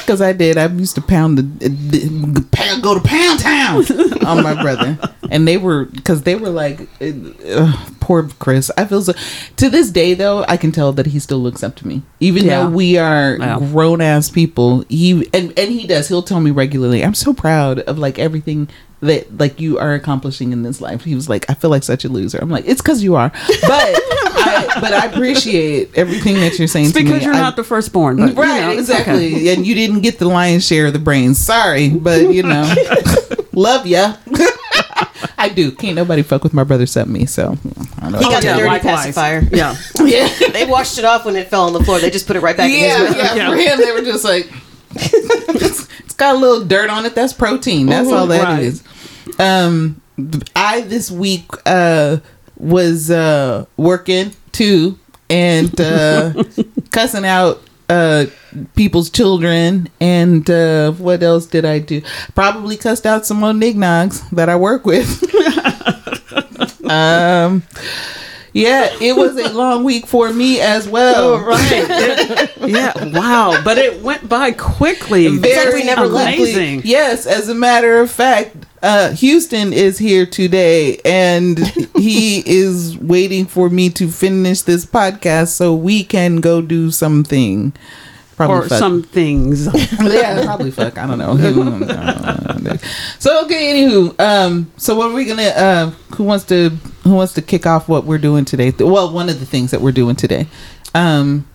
[0.00, 0.56] Because I did.
[0.56, 3.84] I used to pound the, the pound, go to Pound Town
[4.26, 4.98] on my brother,
[5.30, 8.70] and they were because they were like, uh, poor Chris.
[8.78, 9.12] I feel so.
[9.56, 12.44] To this day, though, I can tell that he still looks up to me, even
[12.46, 12.62] Yeah.
[12.64, 14.84] though we are grown ass people.
[14.88, 16.08] He and and he does.
[16.08, 17.04] He'll tell me regularly.
[17.04, 18.68] I'm so proud of like everything
[19.00, 21.04] that like you are accomplishing in this life.
[21.04, 22.38] He was like, I feel like such a loser.
[22.40, 26.90] I'm like, it's because you are, but I, but I appreciate everything that you're saying.
[26.92, 27.00] To me.
[27.02, 27.24] It's to because me.
[27.26, 28.16] you're I- not the firstborn.
[28.16, 29.54] But, you right know, exactly okay.
[29.54, 32.74] and you didn't get the lion's share of the brains sorry but you know
[33.52, 34.16] love ya
[35.38, 37.56] i do can't nobody fuck with my brother except me so
[38.00, 38.30] I don't He know.
[38.30, 38.96] got the yeah, dirty likewise.
[39.06, 39.42] pacifier.
[39.50, 39.76] Yeah.
[40.04, 41.98] yeah They washed it off when it fell on the floor.
[41.98, 43.36] They just put it right back in yeah, his mouth.
[43.36, 44.50] yeah, for him they were just like
[44.94, 48.16] it's, it's got a little dirt on it that's protein that's uh-huh.
[48.20, 48.62] all that Right.
[48.62, 48.82] is.
[49.38, 50.00] Um
[50.56, 52.18] i this week uh
[52.56, 54.98] was uh working too
[55.30, 56.32] and uh
[56.90, 58.26] cussing out uh
[58.74, 62.02] people's children and uh what else did i do?
[62.34, 65.24] Probably cussed out some more nignogs that i work with.
[66.88, 67.64] Um
[68.58, 72.50] yeah it was a long week for me as well Oh, right.
[72.68, 72.92] yeah.
[73.18, 73.60] Wow.
[73.64, 75.26] But it went by quickly.
[75.74, 76.36] we never left.
[76.84, 81.58] Yes, as a matter of fact, uh, Houston is here today, and
[81.96, 87.72] he is waiting for me to finish this podcast so we can go do something.
[88.38, 88.78] Probably Or fuck.
[88.78, 89.66] some things.
[90.00, 90.96] yeah, probably fuck.
[90.96, 91.36] I don't know.
[93.18, 95.42] so okay, anywho, um, so what are we gonna?
[95.42, 96.70] Uh, who wants to?
[97.02, 98.70] Who wants to kick off what we're doing today?
[98.78, 100.46] Well, one of the things that we're doing today.
[100.94, 101.48] Um,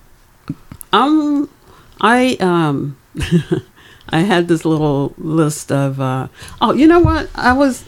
[0.91, 1.50] Um,
[2.02, 2.98] I um,
[4.10, 6.02] I had this little list of.
[6.02, 6.28] Uh,
[6.62, 7.30] oh, you know what?
[7.34, 7.86] I was,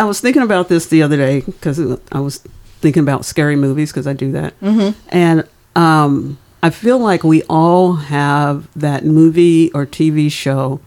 [0.00, 1.78] I was thinking about this the other day because
[2.10, 2.38] I was
[2.80, 4.98] thinking about scary movies because I do that, mm-hmm.
[5.10, 10.80] and um, I feel like we all have that movie or TV show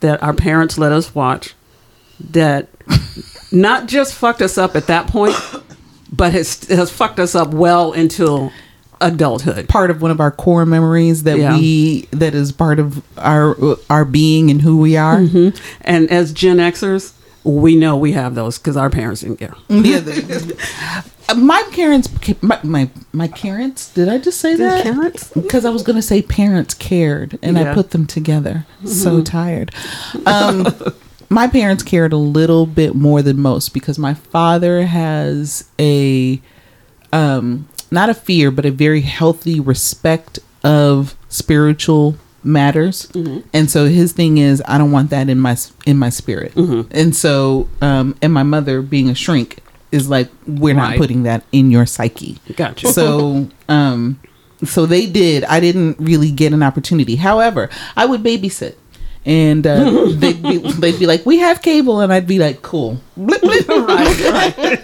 [0.00, 1.54] that our parents let us watch
[2.30, 2.68] that
[3.52, 5.34] not just fucked us up at that point,
[6.12, 8.52] but has has fucked us up well until
[9.00, 9.68] adulthood.
[9.68, 11.56] part of one of our core memories that Yeah.
[11.56, 13.56] we that is part of our
[13.90, 15.18] our being and who we are.
[15.18, 15.58] Mm-hmm.
[15.80, 19.54] And as Gen Xers, we know we have those because our parents didn't care.
[19.68, 20.00] Yeah,
[21.36, 22.08] my parents,
[22.42, 23.92] my, my my parents.
[23.92, 24.82] Did I just say that?
[24.84, 25.30] parents?
[25.30, 28.66] Because I was gonna say parents cared, and I put them together.
[28.84, 29.72] So tired.
[30.26, 30.66] Um,
[31.30, 36.40] my parents cared a little bit more than most because my father has a
[37.12, 43.10] um not a fear but a very healthy respect of spiritual matters
[43.54, 45.56] and so his thing is i don't want that in my
[45.86, 46.54] in my spirit
[46.90, 49.58] and so um and my mother being a shrink
[49.94, 52.38] is like we're not putting that in your psyche.
[52.56, 52.88] Gotcha.
[52.88, 54.20] so um
[54.64, 55.44] so they did.
[55.44, 57.16] I didn't really get an opportunity.
[57.16, 58.74] However i would babysit.
[59.26, 62.00] And uh, they'd, be, they'd be like we have cable.
[62.00, 63.00] And i'd be like cool.
[63.16, 63.68] Blip, blip.
[63.68, 64.80] right, right.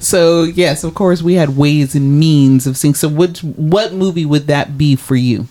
[0.00, 2.94] so yes of course we had ways and means of seeing.
[2.94, 5.46] So which what movie would that be for you?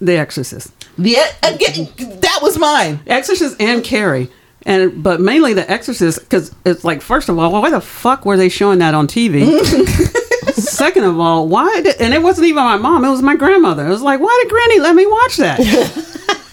[0.00, 1.88] The Exorcist, the again
[2.20, 3.00] that was mine.
[3.06, 4.30] Exorcist, and Carrie,
[4.66, 8.36] and but mainly The Exorcist because it's like first of all, why the fuck were
[8.36, 9.46] they showing that on TV?
[10.54, 13.86] Second of all, why did and it wasn't even my mom; it was my grandmother.
[13.86, 15.60] It was like, why did Granny let me watch that?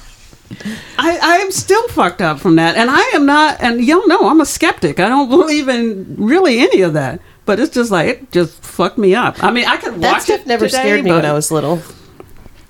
[0.99, 3.57] I, I am still fucked up from that, and I am not.
[3.61, 4.99] And y'all know I'm a skeptic.
[4.99, 7.21] I don't believe in really any of that.
[7.45, 9.41] But it's just like it just fucked me up.
[9.43, 10.47] I mean, I could That watch stuff it.
[10.47, 11.81] never today, scared me but- when I was little.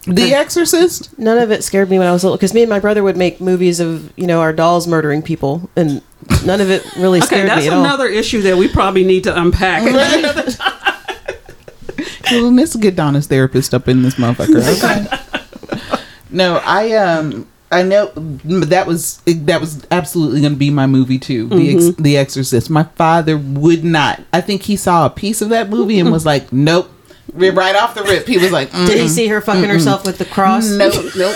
[0.08, 2.80] The exorcist None of it scared me when I was little because me and my
[2.80, 6.02] brother would make movies of you know our dolls murdering people, and
[6.46, 7.84] none of it really Okay, scared me at all.
[7.84, 9.84] another issue that we probably need to unpack.
[12.32, 15.08] well, let's get Donna's therapist up in this motherfucker okay
[16.30, 21.20] no i um I know that was that was absolutely going to be my movie
[21.20, 21.50] too.
[21.50, 22.70] The Ex, The Exorcist.
[22.70, 24.22] My father would not.
[24.32, 26.89] I think he saw a piece of that movie and was like, "Nope."
[27.34, 30.26] Right off the rip, he was like, Did he see her fucking herself with the
[30.26, 30.70] cross?
[30.70, 31.36] Nope, nope.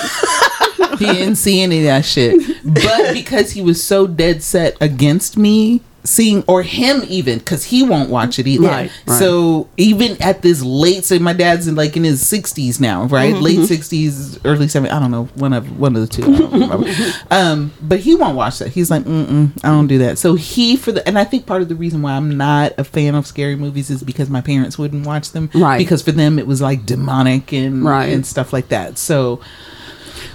[1.00, 2.42] he didn't see any of that shit.
[2.64, 7.84] But because he was so dead set against me seeing, or him even, because he
[7.84, 8.68] won't watch it either.
[8.68, 9.20] Right, right.
[9.20, 13.36] So even at this late, so my dad's in like in his sixties now, right?
[13.36, 14.96] Late sixties, early seventies.
[14.96, 17.12] I don't know, one of one of the two.
[17.32, 18.70] Um, but he won't watch that.
[18.70, 20.18] He's like, Mm-mm, I don't do that.
[20.18, 22.84] So he for the, and I think part of the reason why I'm not a
[22.84, 25.78] fan of scary movies is because my parents wouldn't watch them, Right.
[25.78, 28.12] Because for them it was like demonic and Right.
[28.12, 28.98] and stuff like that.
[28.98, 29.40] So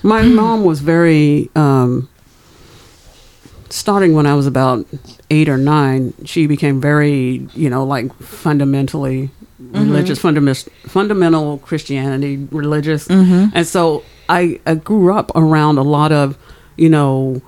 [0.03, 2.09] My mom was very um,
[3.71, 4.87] starting when I was about
[5.31, 9.79] eight or nine, she became very, you know, like fundamentally mm-hmm.
[9.79, 13.09] religious, fundament, fundamental Christianity, religious.
[13.09, 13.57] Mm-hmm.
[13.57, 16.39] And so I, I grew up around a lot of,
[16.77, 17.43] you know,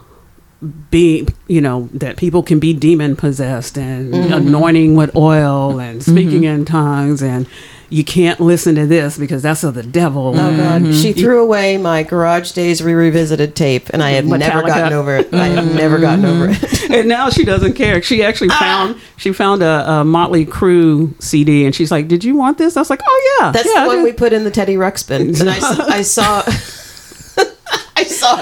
[0.90, 4.32] being, you know, that people can be demon possessed and mm-hmm.
[4.32, 7.46] anointing with oil and speaking in tongues and
[7.90, 10.34] you can't listen to this because that's of the devil.
[10.36, 10.82] Oh God!
[10.94, 11.20] She mm-hmm.
[11.20, 15.32] threw away my Garage Days re revisited tape, and I have never gotten over it.
[15.32, 16.02] I have never mm-hmm.
[16.02, 16.90] gotten over it.
[16.90, 18.02] and now she doesn't care.
[18.02, 18.58] She actually ah.
[18.58, 22.76] found she found a, a Motley Crue CD, and she's like, "Did you want this?"
[22.76, 24.50] I was like, "Oh yeah, That's yeah, the I one did." we put in the
[24.50, 26.42] Teddy Ruxpin, and I saw.
[27.98, 28.36] I saw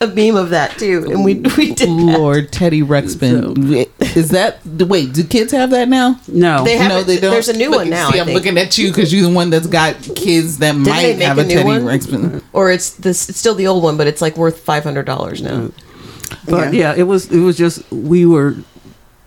[0.00, 1.88] a beam of that too, and we we did.
[1.88, 2.18] That.
[2.18, 3.88] Lord Teddy Ruxpin.
[4.16, 5.12] Is that the wait?
[5.12, 6.18] Do kids have that now?
[6.26, 7.30] no, They have no, they don't.
[7.30, 8.36] there's a new Look, one now, See, I I'm think.
[8.36, 11.38] looking at you because you're the one that's got kids that might they make have
[11.38, 11.82] a a, new Teddy one?
[11.82, 12.42] Ruxpin.
[12.52, 13.28] Or it's this.
[13.28, 15.68] It's still the old one, but it's like worth five hundred dollars now.
[15.68, 15.72] Mm.
[16.48, 16.94] but yeah.
[16.96, 18.56] it was it was just we were.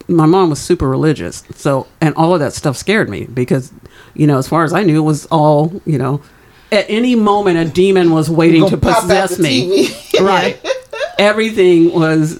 [0.07, 3.71] My mom was super religious, so and all of that stuff scared me because,
[4.15, 6.21] you know, as far as I knew, it was all you know.
[6.71, 9.89] At any moment, a demon was waiting to Gonna pop out possess me.
[10.19, 10.59] Right.
[11.17, 12.39] Everything was,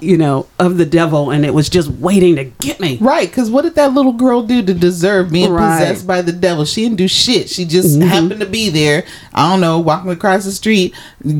[0.00, 2.98] you know, of the devil, and it was just waiting to get me.
[3.00, 5.78] Right, because what did that little girl do to deserve being Right.
[5.78, 6.64] possessed by the devil?
[6.64, 7.48] She didn't do shit.
[7.48, 8.08] She just mm-hmm.
[8.08, 9.04] happened to be there.
[9.34, 10.94] I don't know, walking across the street,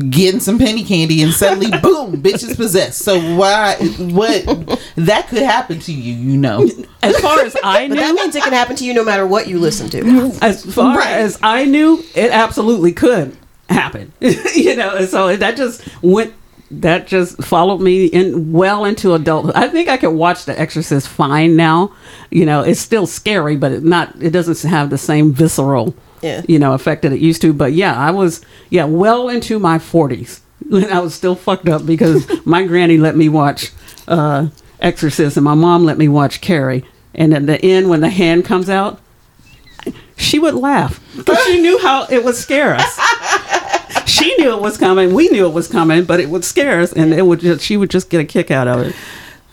[0.09, 2.99] getting some penny candy, and suddenly, boom, bitch is possessed.
[2.99, 3.75] So why?
[3.99, 4.79] What?
[4.95, 6.67] That could happen to you, you know.
[7.01, 9.25] As far as I But knew, that means it can happen to you no matter
[9.25, 10.31] what you listen to.
[10.41, 11.07] as far Right.
[11.07, 13.35] as I knew, it absolutely could
[13.69, 14.11] happen.
[14.19, 16.33] you know, and so that just went.
[16.71, 19.55] That just followed me in well into adulthood.
[19.55, 21.91] I think I could watch The Exorcist fine now.
[22.29, 24.13] You know, it's still scary, but it not.
[24.21, 26.43] It doesn't have the same visceral, Yeah.
[26.47, 27.53] you know, effect that it used to.
[27.53, 30.41] But yeah, I was yeah well into my forties.
[30.69, 33.71] when I was still fucked up because my granny let me watch
[34.07, 36.85] uh, Exorcist and my mom let me watch Carrie.
[37.15, 38.99] And at the end, when the hand comes out,
[40.17, 42.99] she would laugh because she knew how it would scare us.
[44.19, 45.13] she knew it was coming.
[45.13, 47.77] We knew it was coming, but it would scare us, and it would just she
[47.77, 48.95] would just get a kick out of it.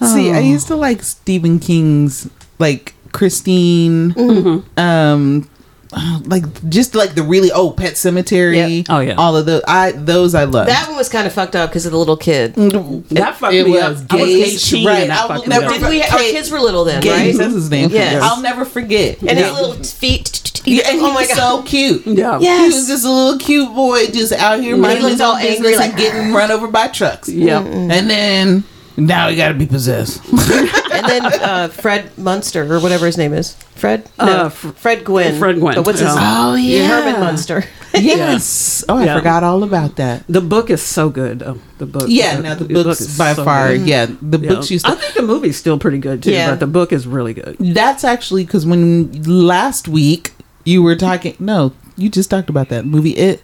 [0.06, 0.34] See, Oh.
[0.34, 4.78] I used to like Stephen King's, like Christine, Mm-hmm.
[4.78, 5.48] um,
[6.26, 8.78] like just like the really oh Pet Sematary.
[8.78, 8.86] Yep.
[8.88, 9.14] Oh, yeah.
[9.14, 9.62] all of those.
[9.66, 10.66] I those I love.
[10.66, 12.54] That one was kind of fucked up because of the little kid.
[12.54, 13.86] Mm, that fucked it me was up.
[14.12, 15.08] I was Gage, 18 right.
[15.08, 15.68] that I will never.
[15.68, 16.02] Did we?
[16.02, 17.36] Our kids were little then, Gage, right?
[17.36, 17.90] that's his name.
[17.90, 18.22] Yes.
[18.22, 19.18] I'll never forget.
[19.20, 19.50] And Yeah.
[19.50, 20.42] his little feet.
[20.64, 21.36] Yeah, and oh he my was god!
[21.36, 22.04] so cute.
[22.06, 22.38] Yeah.
[22.40, 25.40] He was just a little cute boy, just out here minding looked his all own
[25.42, 27.28] business angry, and like- getting run over by trucks.
[27.28, 27.60] Yeah.
[27.62, 28.64] and then
[28.96, 30.22] now he got to be possessed.
[30.32, 33.54] and then uh, Fred Munster or whatever his name is.
[33.74, 34.08] Fred?
[34.18, 35.38] No, Uh, F- Fred Gwynne.
[35.38, 36.08] Fred Gwynne, But what's his?
[36.14, 36.46] yeah.
[36.48, 36.86] Oh, yeah.
[36.88, 37.64] Herman Munster.
[37.94, 38.84] yes.
[38.88, 39.16] Oh, I Yeah.
[39.18, 40.24] forgot all about that.
[40.28, 41.40] The book is so good.
[41.40, 41.58] though.
[41.78, 42.04] the book.
[42.08, 43.68] Yeah, uh, now the books book is by so far.
[43.76, 43.86] good.
[43.86, 44.48] Yeah, the Yeah.
[44.48, 46.50] books used I think the movie's still pretty good too, Yeah.
[46.50, 47.56] but the book is really good.
[47.60, 50.32] That's actually because when last week
[50.64, 51.36] you were talking.
[51.38, 53.10] No, you just talked about that movie.
[53.10, 53.42] It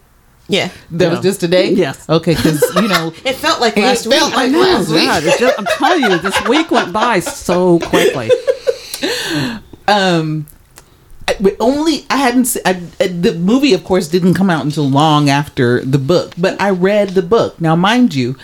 [0.48, 0.70] Yeah.
[0.90, 1.22] that was Yeah.
[1.22, 1.70] just today.
[1.72, 2.08] Yes.
[2.08, 3.12] Okay, because you know.
[3.24, 4.36] It felt like It last felt week.
[4.36, 5.06] like last week.
[5.06, 8.30] God, just- I'm telling you, this week went by so quickly.
[9.88, 10.46] um
[11.28, 14.88] I- only I hadn't se- I, I- the movie of course didn't come out until
[14.88, 18.36] long after the book but I read the book now mind you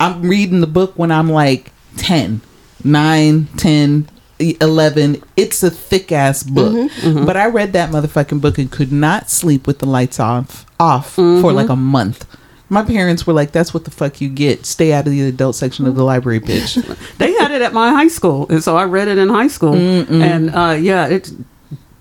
[0.00, 2.40] I'm reading the book when I'm like 10
[2.82, 4.08] 9 10
[4.40, 8.92] e- 11 it's a thick ass book but I read that motherfucking book and could
[8.92, 12.26] not sleep with the lights off off for like a month.
[12.68, 14.66] My parents were like that's what the fuck you get.
[14.66, 16.72] Stay out of the adult section of the library bitch.
[17.18, 19.74] They had it at my high school, and so I read it in high school.
[19.74, 21.32] And uh, yeah, it's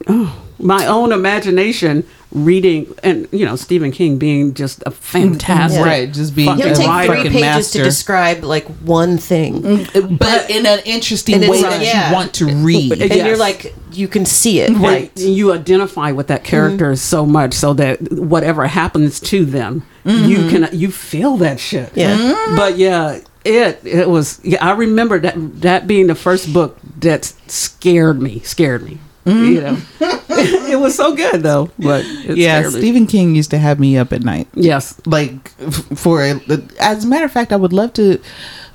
[0.07, 5.87] oh, my own imagination reading, and you know Stephen King being just a fantastic, mm-hmm.
[5.89, 7.79] right just being Fucking He'll take three pages master.
[7.79, 10.15] to describe like one thing, mm-hmm.
[10.15, 12.09] but in an interesting way like- that yeah.
[12.09, 12.93] you want to read.
[12.93, 13.27] and Yes.
[13.27, 14.71] you're like, you can see it.
[14.71, 15.11] Right.
[15.19, 16.95] and You identify with that character mm-hmm.
[16.95, 21.91] so much so that whatever happens to them, you can you feel that shit.
[21.95, 22.53] Yeah.
[22.55, 27.25] But yeah, it it was yeah, I remember that that being the first book that
[27.47, 28.99] scared me, scared me.
[29.25, 29.77] You know.
[29.99, 32.73] it was so good though, but yeah, scared.
[32.73, 34.47] Stephen King used to have me up at night.
[34.53, 34.99] Yes.
[35.05, 35.49] Like
[35.95, 36.41] for a,
[36.79, 38.19] as a matter of fact, I would love to.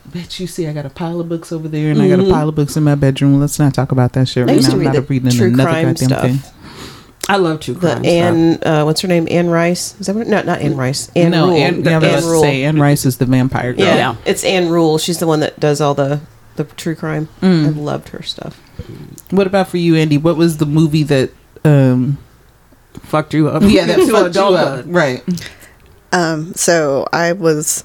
[0.06, 2.30] Bet you see, I got a pile of books over there, and I got a
[2.30, 3.38] pile of books in my bedroom.
[3.40, 4.56] Let's not talk about that shit Mm-hmm.
[4.56, 4.72] Right now.
[4.78, 6.22] I'm not the reading another crime goddamn stuff.
[6.22, 6.38] thing.
[7.30, 8.06] I love true The crime stuff.
[8.06, 9.28] Anne, uh, what's her name?
[9.30, 10.00] Anne Rice.
[10.00, 10.26] Is that what?
[10.26, 11.10] No, not Anne Rice.
[11.14, 11.56] Anne no, Rule.
[11.58, 12.40] Anne, yeah, Ann Rule.
[12.40, 13.84] say Anne Rice is the vampire girl.
[13.84, 14.16] Yeah, Yeah.
[14.24, 14.96] it's Ann Rule.
[14.96, 16.20] She's the one that does all the
[16.56, 17.28] the true crime.
[17.42, 17.66] Mm.
[17.66, 18.58] I loved her stuff.
[19.30, 20.18] What about for you, Andy?
[20.18, 21.30] What was the movie that?
[21.64, 22.18] um
[23.02, 23.62] fucked you up.
[23.64, 24.84] Yeah, that fucked you up.
[24.86, 25.24] Right.
[26.12, 27.84] Um, so I was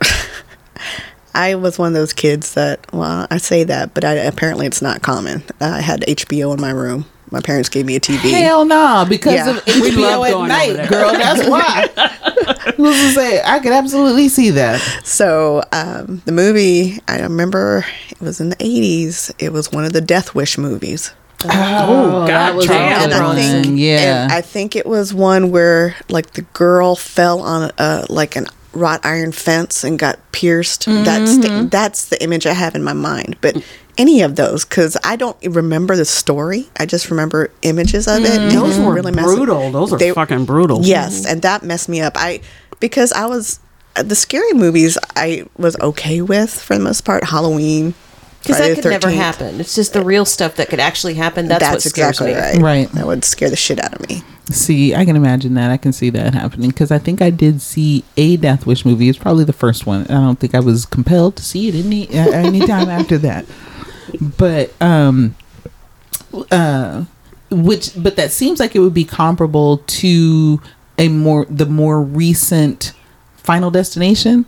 [1.34, 4.80] I was one of those kids that, well, I say that, but I, apparently it's
[4.82, 5.42] not common.
[5.60, 7.06] I had HBO in my room.
[7.30, 8.30] My parents gave me a TV.
[8.30, 9.50] Hell no, because Yeah.
[9.56, 11.12] of We love HBO at going night, girl.
[11.12, 11.88] That's why.
[12.76, 13.42] Who's to say?
[13.44, 14.80] I could absolutely see that.
[15.04, 19.32] So um, the movie, I remember it was in the 80s.
[19.38, 21.12] It was one of the Death Wish movies.
[21.46, 23.00] Oh, God, was damn.
[23.00, 24.28] a and I think, yeah.
[24.30, 29.04] I think it was one where like the girl fell on a like an wrought
[29.04, 30.86] iron fence and got pierced.
[30.86, 31.40] That's Mm-hmm.
[31.64, 33.36] the, that's the image I have in my mind.
[33.42, 33.62] But
[33.96, 38.30] any of those, because I don't remember the story, I just remember images of it.
[38.40, 38.56] Mm-hmm.
[38.56, 39.36] Those were really messed up.
[39.36, 39.70] brutal.
[39.70, 40.80] Those are They- fucking brutal.
[40.82, 42.14] Yes, and that messed me up.
[42.16, 42.40] I
[42.80, 43.60] because I was
[43.96, 47.22] the scary movies I was okay with for the most part.
[47.24, 47.94] Halloween,
[48.42, 49.60] Because that the could never happen.
[49.60, 51.46] It's just the real stuff that could actually happen.
[51.46, 52.40] That's, what scares exactly me.
[52.40, 52.86] right.
[52.86, 52.92] Right.
[52.92, 54.22] That would scare the shit out of me.
[54.50, 55.70] See, I can imagine that.
[55.70, 59.08] I can see that happening because I think I did see a Death Wish movie.
[59.08, 60.02] It's probably the first one.
[60.02, 63.46] I don't think I was compelled to see it any uh, any time after that.
[64.20, 65.34] But um,
[66.50, 67.04] uh,
[67.50, 70.60] which but that seems like it would be comparable to
[70.98, 72.92] a more the more recent
[73.36, 74.46] Final Destination.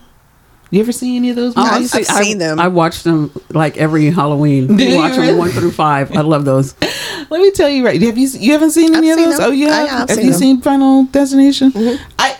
[0.70, 1.94] You ever see any of those Oh, movies?
[1.94, 2.58] I've I- seen them.
[2.58, 4.76] I watch them like every Halloween.
[4.76, 5.28] Do you watch really?
[5.28, 6.16] them one through five.
[6.16, 6.74] I love those.
[7.30, 8.00] Let me tell you right.
[8.02, 9.38] Have you you haven't seen any I've of seen those?
[9.38, 9.48] them.
[9.48, 9.88] Oh, you I have.
[9.88, 10.40] have have seen you them.
[10.40, 11.72] seen Final Destination?
[12.18, 12.36] I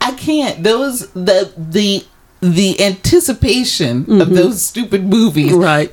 [0.00, 0.62] I can't.
[0.64, 2.04] Those the the
[2.40, 4.34] the anticipation of mm-hmm.
[4.34, 5.92] those stupid movies, Right.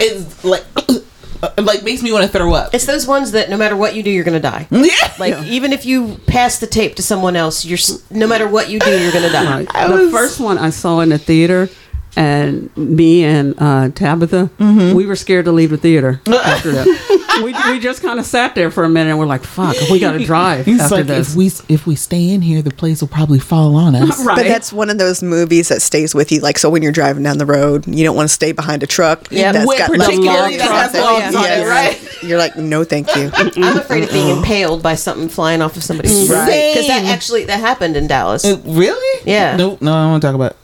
[0.00, 0.64] is like
[1.58, 2.74] like makes me want to throw up.
[2.74, 4.66] It's those ones that no matter what you do, you're going to die.
[4.80, 5.12] Yeah.
[5.18, 7.78] Like even if you pass the tape to someone else, you're
[8.10, 9.64] no matter what you do, you're going to die.
[9.64, 9.88] Right.
[9.88, 11.68] The was- first one I saw in the theater,
[12.16, 14.96] and me and uh, Tabitha, Mm-hmm.
[14.96, 17.40] we were scared to leave the theater after that.
[17.44, 19.98] we, we just kind of sat there for a minute and we're like, fuck, we
[19.98, 21.30] got to drive He's after like, this.
[21.30, 24.22] if we if we stay in here, the place will probably fall on us.
[24.24, 24.36] right.
[24.36, 26.40] But that's one of those movies that stays with you.
[26.40, 28.86] Like, so when you're driving down the road, you don't want to stay behind a
[28.86, 29.28] truck.
[29.30, 29.52] Yeah.
[29.52, 31.00] that's When- got particularly long that has traffic.
[31.00, 32.22] logs on it, right?
[32.22, 33.30] You're like, no, thank you.
[33.34, 36.30] I'm afraid of being impaled by something flying off of somebody's roof.
[36.32, 36.72] Right.
[36.74, 38.44] Because that actually that happened in Dallas.
[38.44, 39.22] Uh, Really?
[39.30, 39.56] Yeah.
[39.56, 39.80] Nope.
[39.80, 40.50] No, I don't want to talk about.
[40.52, 40.56] it.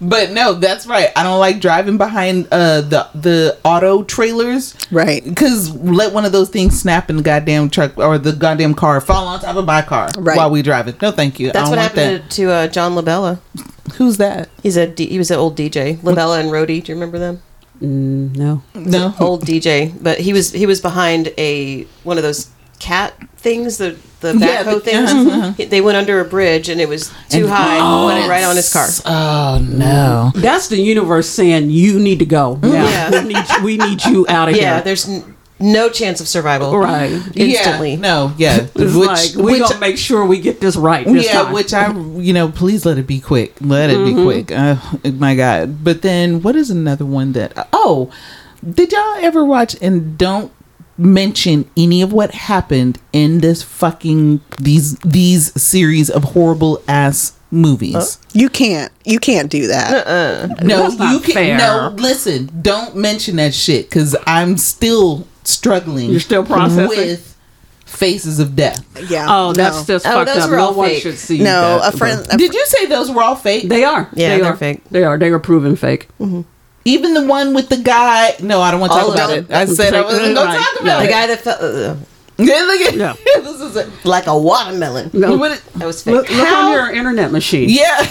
[0.00, 1.10] But no, that's right.
[1.16, 4.74] I don't like driving behind uh, the the auto trailers.
[4.90, 5.24] Right.
[5.24, 9.00] Because let one of those things snap in the goddamn truck or the goddamn car
[9.00, 10.36] fall on top of my car Right.
[10.36, 11.00] while we drive it.
[11.00, 11.48] No, thank you.
[11.48, 13.38] I That's don't what want happened to, to uh, John LaBella.
[13.94, 14.48] Who's that?
[14.62, 15.96] He's a D, he was an old DJ.
[15.98, 16.84] LaBella and Rhodey.
[16.84, 17.42] Do you remember them?
[17.80, 18.62] Mm, no.
[18.74, 19.14] No.
[19.20, 23.96] Old DJ, but he was he was behind a one of those cat things, the
[24.20, 25.10] the Yeah, backhoe the- things.
[25.10, 25.52] uh-huh, uh-huh.
[25.56, 27.78] He- They went under a bridge and it was too And- high.
[27.80, 28.88] Oh, went right on his car.
[29.06, 30.32] Oh no.
[30.34, 32.58] That's the universe saying you need to go.
[32.62, 33.10] Yeah.
[33.10, 33.22] Yeah.
[33.22, 34.82] We, need, we need you out of Yeah, here.
[34.84, 36.76] there's n- no chance of survival.
[36.76, 37.12] Right.
[37.36, 37.92] Instantly.
[37.92, 38.32] Yeah, no.
[38.38, 38.62] Yeah.
[38.74, 41.52] which, like, we which- going to make sure we get this right this yeah, time.
[41.52, 43.54] which I, you know, please let it be quick.
[43.60, 44.16] Let it Mm-hmm.
[44.16, 44.50] be quick.
[44.52, 44.76] Uh,
[45.12, 45.84] my God.
[45.84, 47.68] But then, what is another one that?
[47.72, 48.10] Oh,
[48.68, 50.50] did y'all ever watch and don't
[50.98, 58.18] mention any of what happened in this fucking these these series of horrible ass movies?
[58.32, 58.92] You can't.
[59.04, 60.06] You can't do that.
[60.06, 60.46] Uh-uh.
[60.64, 61.58] no, That's not you can fair.
[61.58, 61.94] no.
[61.96, 66.10] Listen, don't mention that shit because I'm still struggling.
[66.10, 66.88] You're still processing?
[66.88, 67.24] with
[67.86, 68.84] Faces of Death.
[69.10, 69.26] Yeah.
[69.30, 69.94] oh, that's no.
[69.94, 70.50] just Oh, fucked those up.
[70.50, 71.02] were No all one fake.
[71.02, 71.78] should see no.
[71.78, 71.94] that.
[71.94, 72.26] A friend.
[72.30, 73.66] A Did you say those were all fake?
[73.68, 74.10] They are.
[74.12, 74.56] Yeah, they they're are.
[74.56, 74.84] fake.
[74.90, 75.16] They are.
[75.16, 76.06] They are proven fake.
[76.20, 76.42] Mm-hmm.
[76.84, 78.34] Even the one with the guy.
[78.40, 79.50] No, I don't want to talk about it.
[79.50, 81.06] I said I wasn't going to talk about it.
[81.06, 81.96] The guy that fell uh,
[82.38, 83.12] Yeah, look at Yeah.
[83.42, 85.10] this is a, like a watermelon.
[85.12, 85.36] No.
[85.36, 86.14] what it- That was fake.
[86.14, 87.68] Look, look on your internet machine.
[87.68, 88.06] yeah.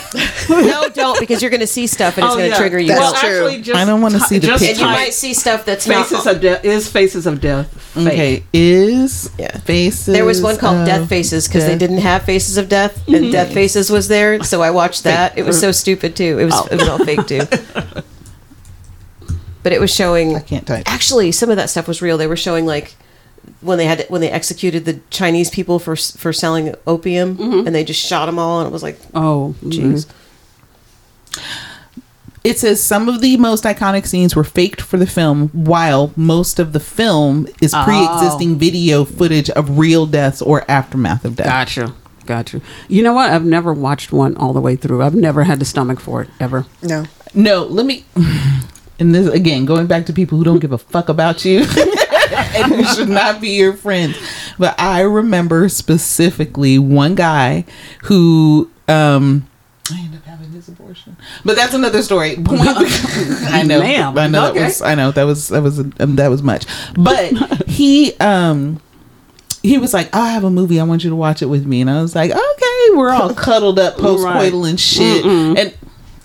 [0.49, 2.59] no, don't because you're going to see stuff and it's Oh, going to yeah.
[2.59, 2.89] trigger you.
[2.89, 3.73] That's well, true.
[3.73, 4.65] I don't wanna see the picture.
[4.65, 6.35] and you might see stuff that's Faces not.
[6.35, 7.71] of death is faces of death.
[7.93, 8.07] Fake.
[8.07, 9.57] Okay, is Yeah.
[9.59, 10.05] faces.
[10.05, 13.53] There was one called Death Faces because they didn't have Faces of Death, and Death
[13.53, 15.37] Faces was there, so I watched that.
[15.37, 16.37] It was so stupid too.
[16.37, 17.41] It was it was all fake too.
[19.67, 20.33] But it was showing.
[20.33, 20.89] I can't type.
[20.89, 22.17] Actually, some of that stuff was real.
[22.17, 22.95] They were showing like
[23.59, 27.67] when they had when they executed the Chinese people for for selling opium, mm-hmm.
[27.67, 30.05] and they just shot them all, and it was like, Oh, jeez.
[31.33, 31.41] Mm-hmm.
[32.45, 36.59] It says some of the most iconic scenes were faked for the film, while most
[36.59, 37.83] of the film is Oh.
[37.83, 41.47] pre-existing video footage of real deaths or aftermath of death.
[41.47, 41.93] Gotcha.
[42.25, 42.61] Gotcha.
[42.87, 43.31] You know what?
[43.31, 45.03] I've never watched one all the way through.
[45.03, 46.65] I've never had the stomach for it ever.
[46.81, 47.03] No.
[47.33, 48.05] No, let me.
[48.99, 51.59] And this again, going back to people who don't give a fuck about you
[52.55, 54.17] and who should not be your friends.
[54.57, 57.65] But I remember specifically one guy
[58.05, 59.47] who um
[59.91, 62.35] I ended up having his abortion, but that's another story.
[62.43, 62.61] Point.
[62.65, 64.17] I know, Ma'am.
[64.17, 64.59] I know Okay.
[64.59, 66.65] that was, I know that was that was um, that was much,
[66.95, 67.33] but
[67.69, 68.81] he um
[69.63, 70.79] he was like, I have a movie.
[70.79, 71.81] I want you to watch it with me.
[71.81, 75.25] And I was like, okay, we're all cuddled up post coital and shit.
[75.25, 75.75] And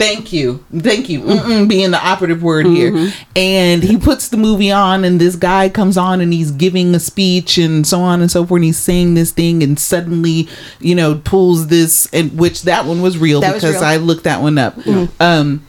[0.03, 0.64] Thank you.
[0.76, 1.20] Thank you.
[1.20, 3.12] Mm-mm being the operative word here.
[3.36, 7.00] And he puts the movie on, and this guy comes on and he's giving a
[7.00, 8.59] speech and so on and so forth.
[8.59, 10.48] And he's saying this thing, and suddenly,
[10.80, 13.84] you know, pulls this, and which that one was real That was because real.
[13.84, 14.76] I looked that one up.
[15.20, 15.64] Um,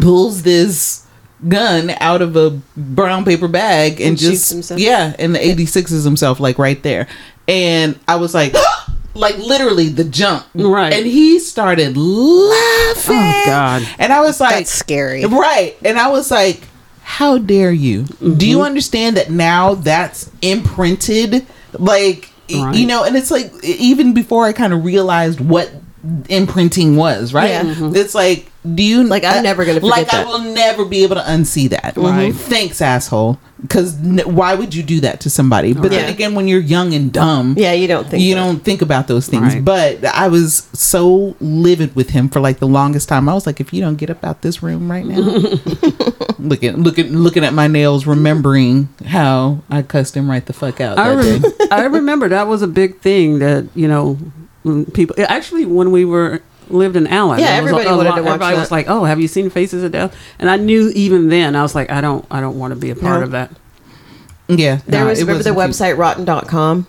[0.00, 1.06] pulls this
[1.48, 6.38] gun out of a brown paper bag and, And just yeah and the 86s himself
[6.38, 7.08] like right there
[7.48, 8.54] and i was like
[9.14, 10.92] like literally the jump Right.
[10.92, 13.16] and he started laughing
[13.50, 13.88] God.
[13.98, 15.24] and i was like That's scary.
[15.24, 16.62] right and i was like
[17.02, 18.40] how dare you do Mm-hmm.
[18.40, 22.74] you understand that now that's imprinted like Right.
[22.74, 25.70] you know and it's like even before i kind of realized what
[26.28, 27.62] imprinting was right Yeah.
[27.64, 27.94] Mm-hmm.
[27.96, 31.02] it's like do you Like, I'm uh, never gonna forget like i will never be
[31.02, 31.96] able to unsee that.
[31.96, 32.30] Right.
[32.30, 32.38] Mm-hmm.
[32.38, 33.38] thanks asshole.
[33.62, 35.72] Because n- why would you do that to somebody?
[35.74, 38.38] But then again when you're young and dumb Yeah, you don't think you so.
[38.38, 39.54] don't think about those things.
[39.54, 39.64] Right.
[39.64, 43.28] but i was so livid with him for like the longest time.
[43.28, 45.16] I was like if you don't get up out this room right now
[46.38, 50.98] looking looking looking at my nails remembering how i cussed him right the fuck out
[50.98, 51.66] I, that rem- day.
[51.70, 54.18] I remember that was a big thing that you know
[54.94, 56.42] people actually when we were
[56.72, 57.38] lived in Allen.
[57.40, 59.50] Yeah, was everybody a wanted lot- to watch Everybody was like, "Oh, have you seen
[59.50, 62.58] Faces of Death?" And I knew even then I was like, "I don't, I don't
[62.58, 63.24] want to be a part No.
[63.24, 63.50] of that."
[64.48, 66.86] yeah There no, was remember the website rotten.com?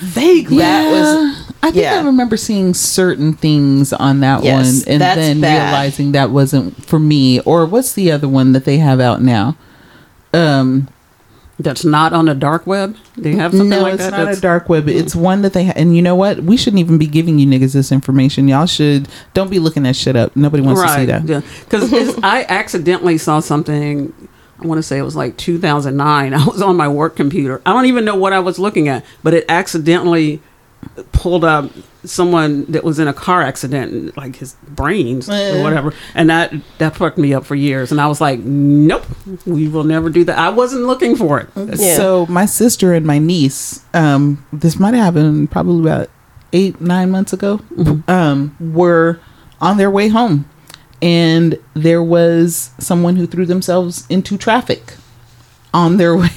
[0.00, 2.00] Vaguely, That was I think yeah.
[2.00, 5.72] I remember seeing certain things on that Yes, one and then bad.
[5.72, 7.40] realizing that wasn't for me.
[7.40, 9.56] Or what's the other one that they have out now?
[10.32, 10.88] Um,
[11.60, 12.96] that's not on the dark web.
[13.20, 14.10] Do you have something no, like it's that?
[14.12, 14.84] not That's- a dark web.
[14.84, 14.90] Hmm.
[14.90, 16.40] It's one that they ha- and you know what?
[16.42, 18.46] We shouldn't even be giving you niggas this information.
[18.48, 20.36] Y'all should don't be looking that shit up.
[20.36, 21.24] Nobody wants to see that.
[21.24, 24.12] Yeah, because I accidentally saw something.
[24.60, 26.34] I want to say it was like 2009.
[26.34, 27.60] I was on my work computer.
[27.66, 30.40] I don't even know what I was looking at, but it accidentally
[31.12, 31.70] pulled up
[32.04, 36.52] someone that was in a car accident, and, like his brains or whatever, and that
[36.78, 37.90] that fucked me up for years.
[37.90, 39.04] And I was like, nope,
[39.46, 40.38] we will never do that.
[40.38, 41.48] I wasn't looking for it.
[41.56, 41.96] Yeah.
[41.96, 46.10] So my sister and my niece, um, this might have happened probably about
[46.52, 47.60] eight, nine months ago,
[48.08, 49.20] um, were
[49.60, 50.48] on their way home,
[51.02, 54.94] and there was someone who threw themselves into traffic
[55.74, 56.30] on their way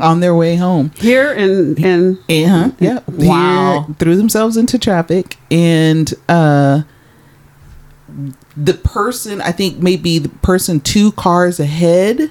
[0.00, 0.92] on their way home.
[0.96, 2.70] Here in in Uh-huh.
[2.78, 3.00] Yeah.
[3.08, 3.84] Wow.
[3.86, 6.82] Here, threw themselves into traffic and uh
[8.56, 12.30] the person I think maybe the person two cars ahead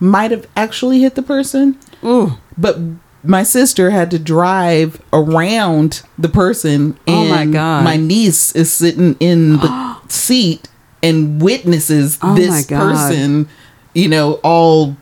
[0.00, 1.78] might have actually hit the person.
[2.04, 2.78] ooh, But
[3.24, 7.84] my sister had to drive around the person Oh my God.
[7.84, 10.68] my niece is sitting in the seat
[11.04, 13.48] and witnesses Oh this person,
[13.94, 14.96] you know, all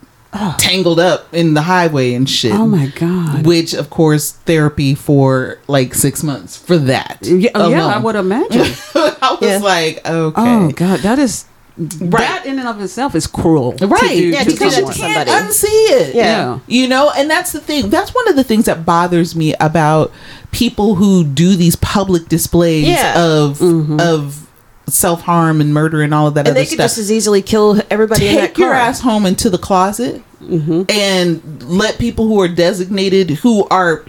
[0.59, 3.45] tangled up in the highway and shit oh my god.
[3.45, 8.15] which of course therapy for like six months for that Yeah, oh, yeah, I would
[8.15, 8.61] imagine.
[8.95, 9.59] I was Yeah.
[9.59, 11.47] like okay Oh god, that is
[11.79, 12.11] Right.
[12.21, 13.73] that in and of itself is cruel.
[13.75, 14.93] to right do Yeah, to to do someone.
[14.93, 15.49] to can't somebody.
[15.49, 16.25] unsee it Yeah.
[16.25, 16.59] Yeah.
[16.67, 20.13] you know and that's the thing that's one of the things that bothers me about
[20.53, 23.15] people who do these public displays Yeah.
[23.21, 23.99] of Mm-hmm.
[23.99, 24.47] of
[24.91, 27.43] self-harm and murder and all of that And other they could stuff just as easily
[27.43, 28.77] kill everybody in that take your car.
[28.77, 30.85] ass home into the closet Mm-hmm.
[30.89, 34.07] and let people who are designated who are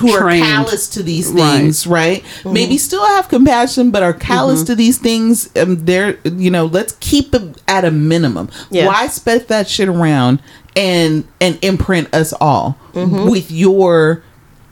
[0.00, 1.58] who are callous to these Right.
[1.58, 2.52] things right, Mm-hmm.
[2.54, 4.66] maybe still have compassion but are callous Mm-hmm.
[4.68, 8.86] to these things um, they're you know let's keep it at a minimum Yeah.
[8.86, 10.40] why spread that shit around
[10.74, 13.28] and and imprint us all Mm-hmm.
[13.30, 14.22] with your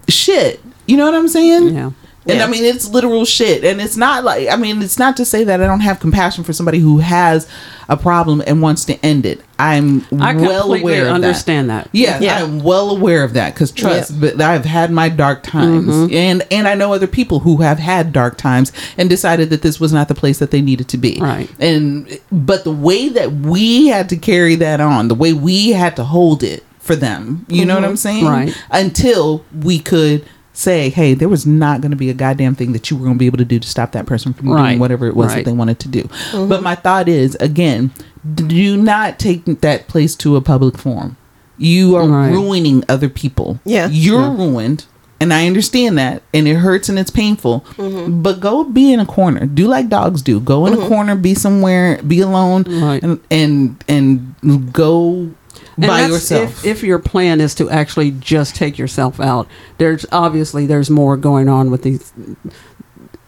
[0.09, 1.91] shit you know what i'm saying Yeah.
[2.27, 2.45] And Yeah.
[2.45, 3.65] I mean, it's literal shit.
[3.65, 6.45] And it's not like, I mean, it's not to say that I don't have compassion
[6.45, 7.49] for somebody who has
[7.89, 9.41] a problem and wants to end it.
[9.59, 11.89] I'm I well aware of understand that.
[11.93, 12.43] Yeah, Yeah.
[12.43, 16.15] I'm well aware of that because trust, but I've had my dark times, Mm-hmm.
[16.15, 19.79] and and I know other people who have had dark times and decided that this
[19.81, 21.19] was not the place that they needed to be.
[21.21, 21.51] Right.
[21.61, 25.97] And but the way that we had to carry that on, the way we had
[25.97, 28.25] to hold it for them, you know what I'm saying?
[28.25, 28.33] Mm-hmm.
[28.47, 28.65] Right.
[28.71, 32.91] Until we could say, hey, there was not going to be a goddamn thing that
[32.91, 34.71] you were going to be able to do to stop that person from Right.
[34.71, 36.03] doing whatever it was that they wanted to do.
[36.03, 36.49] Mm-hmm.
[36.49, 37.91] But my thought is, again,
[38.35, 41.17] do not take that place to a public forum.
[41.59, 42.31] You are Right.
[42.31, 43.61] ruining other people.
[43.65, 43.89] Yeah.
[43.91, 44.85] You're ruined.
[45.21, 46.23] And I understand that.
[46.35, 47.61] And it hurts and it's painful.
[47.77, 48.23] Mm-hmm.
[48.23, 49.47] But go be in a corner.
[49.47, 50.41] Do like dogs do.
[50.41, 50.89] Go in a mm-hmm.
[50.89, 53.01] corner, be somewhere, be alone, Right.
[53.03, 55.31] and, and, and go
[55.77, 56.65] And by yourself.
[56.65, 59.49] If, if your plan is to actually just take yourself out,
[59.79, 62.13] there's obviously there's more going on with these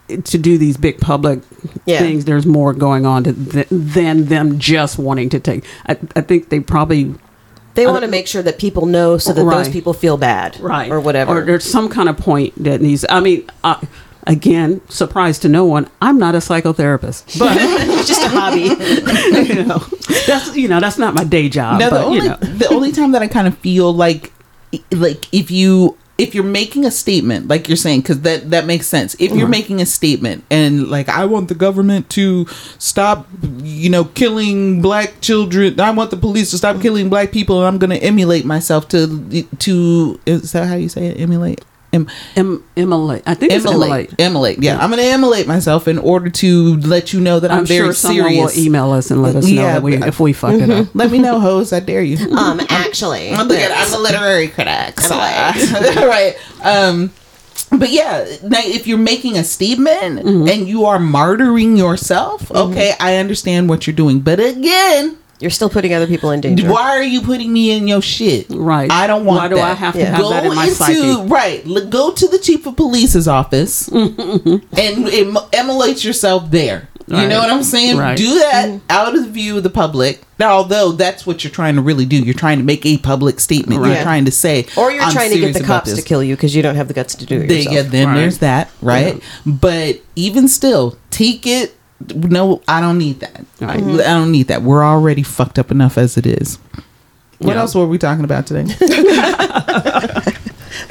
[0.07, 1.39] to do these big public
[1.85, 1.99] Yeah.
[1.99, 2.25] things.
[2.25, 5.63] There's more going on to th- than them just wanting to take.
[5.87, 7.15] I, I think they probably
[7.73, 10.59] They want to make sure that people know so that those people feel bad.
[10.59, 11.39] right Or whatever.
[11.41, 13.03] Or there's some kind of point that needs.
[13.09, 13.81] I mean, uh,
[14.27, 15.89] again, surprise to no one.
[16.01, 17.57] I'm not a psychotherapist, but
[18.05, 18.61] just a hobby.
[19.53, 19.79] you know,
[20.27, 21.79] that's you know that's not my day job.
[21.79, 24.31] No, the only you know, the only time that I kind of feel like
[24.91, 28.87] like if you if you're making a statement like you're saying because that that makes
[28.87, 29.47] sense if you're uh-huh.
[29.47, 32.45] making a statement and like i want the government to
[32.77, 37.59] stop you know killing black children i want the police to stop killing black people
[37.59, 41.63] and i'm going to emulate myself to to is that how you say it emulate
[41.95, 43.23] em, em, emulate.
[43.25, 44.19] I think it's emulate emulate.
[44.19, 47.59] emulate yeah i'm going to emulate myself in order to let you know that i'm,
[47.59, 49.95] I'm very sure someone serious will email us and let us know Yeah, that we,
[49.95, 50.87] if we fuck it up.
[50.93, 54.47] let me know hoes i dare you Um, actually, I'm, look at, I'm a literary
[54.49, 54.99] critic.
[54.99, 56.35] So, I'm right.
[56.63, 57.11] Um,
[57.71, 60.47] but yeah, now if you're making a statement Mm-hmm.
[60.49, 64.19] and you are martyring yourself, okay, I understand what you're doing.
[64.19, 66.69] But again, you're still putting other people in danger.
[66.71, 68.47] why are you putting me in your shit?
[68.49, 68.91] Right.
[68.91, 69.71] I don't want Why do that.
[69.71, 70.15] I have to Yeah.
[70.17, 71.21] have that in my into psyche?
[71.27, 71.89] right.
[71.89, 76.87] Go to the chief of police's office and em- emulate yourself there.
[77.07, 77.29] You Right.
[77.29, 77.97] know what I'm saying?
[77.97, 78.17] Right.
[78.17, 80.21] Do that out of the view of the public.
[80.39, 83.39] Now, although that's what you're trying to really do, you're trying to make a public
[83.39, 83.79] statement.
[83.85, 84.01] You're Right.
[84.01, 86.35] trying to say, or you're "I'm trying to get the about cops to kill you
[86.35, 87.75] because you don't have the guts to do it They, yourself.
[87.75, 88.15] yeah, then Right.
[88.15, 89.21] there's that, right?
[89.45, 91.74] But even still, take it.
[92.13, 93.45] No, I don't need that.
[93.61, 93.77] Right.
[93.77, 94.61] I don't need that.
[94.61, 96.57] We're already fucked up enough as it is.
[97.39, 97.61] What Yeah.
[97.61, 98.65] else were we talking about today?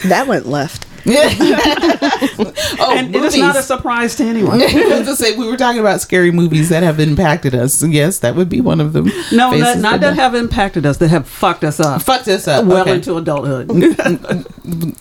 [0.05, 0.87] That went left.
[1.07, 4.61] oh, and it's not a surprise to anyone.
[4.63, 7.83] I was gonna say we were talking about scary movies that have impacted us.
[7.83, 9.11] Yes, that would be one of them.
[9.33, 10.97] No, Faces that, not for that have impacted us.
[10.99, 12.03] That have fucked us up.
[12.03, 12.65] fucked us up.
[12.65, 12.95] well okay.
[12.95, 13.71] into adulthood.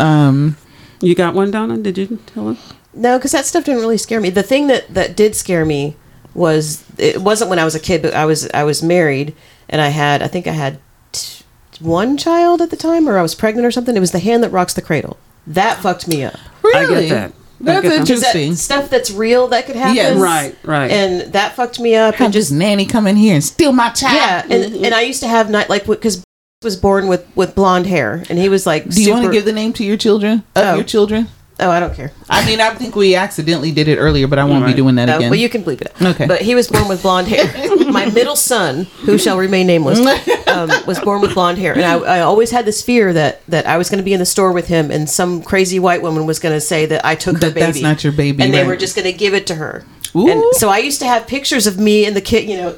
[0.01, 0.58] um,
[1.01, 1.78] you got one, Donna?
[1.78, 2.58] Did you tell him?
[2.93, 4.29] No, because that stuff didn't really scare me.
[4.29, 5.95] The thing that that did scare me
[6.33, 9.35] was it wasn't when I was a kid, but I was I was married
[9.69, 10.79] and I had I think I had
[11.11, 11.43] t-
[11.79, 13.95] one child at the time, or I was pregnant or something.
[13.95, 15.17] It was the hand that rocks the cradle.
[15.47, 16.35] That fucked me up.
[16.63, 17.33] really, that.
[17.59, 17.97] That's get that.
[17.99, 18.55] 'Cause that interesting.
[18.55, 19.95] stuff that's real that could happen.
[19.95, 20.17] Yes.
[20.17, 20.91] Right, right.
[20.91, 22.15] And that fucked me up.
[22.15, 24.15] How And just just nanny come in here and steal my child?
[24.15, 24.85] yeah, and mm-hmm.
[24.85, 26.23] and I used to have night like because
[26.63, 28.87] was born with with blonde hair, and he was like.
[28.89, 30.43] Do you want to give the name to your children?
[30.55, 30.75] Of Oh.
[30.75, 31.27] your children?
[31.64, 32.11] Oh, I don't care.
[32.30, 35.05] I mean, I think we accidentally did it earlier, but I won't be doing that
[35.05, 35.30] No, again.
[35.30, 35.93] well, you can bleep it.
[36.01, 36.28] Okay.
[36.28, 37.45] But he was born with blonde hair.
[37.91, 39.99] My middle son, who shall remain nameless,
[40.47, 43.66] um, was born with blonde hair, and I, I always had this fear that that
[43.68, 46.26] I was going to be in the store with him, and some crazy white woman
[46.26, 47.66] was going to say that I took her That baby.
[47.66, 49.86] that's not your baby, and they were just going to give it to her.
[50.16, 50.28] Ooh.
[50.30, 52.49] And so I used to have pictures of me and the kid.
[52.49, 52.78] You know,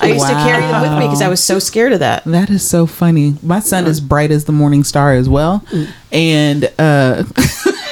[0.00, 2.24] I used to carry them with me because I was so scared of that.
[2.24, 3.36] That is so funny.
[3.42, 5.64] My son is bright as the morning star as well,
[6.12, 7.24] and uh,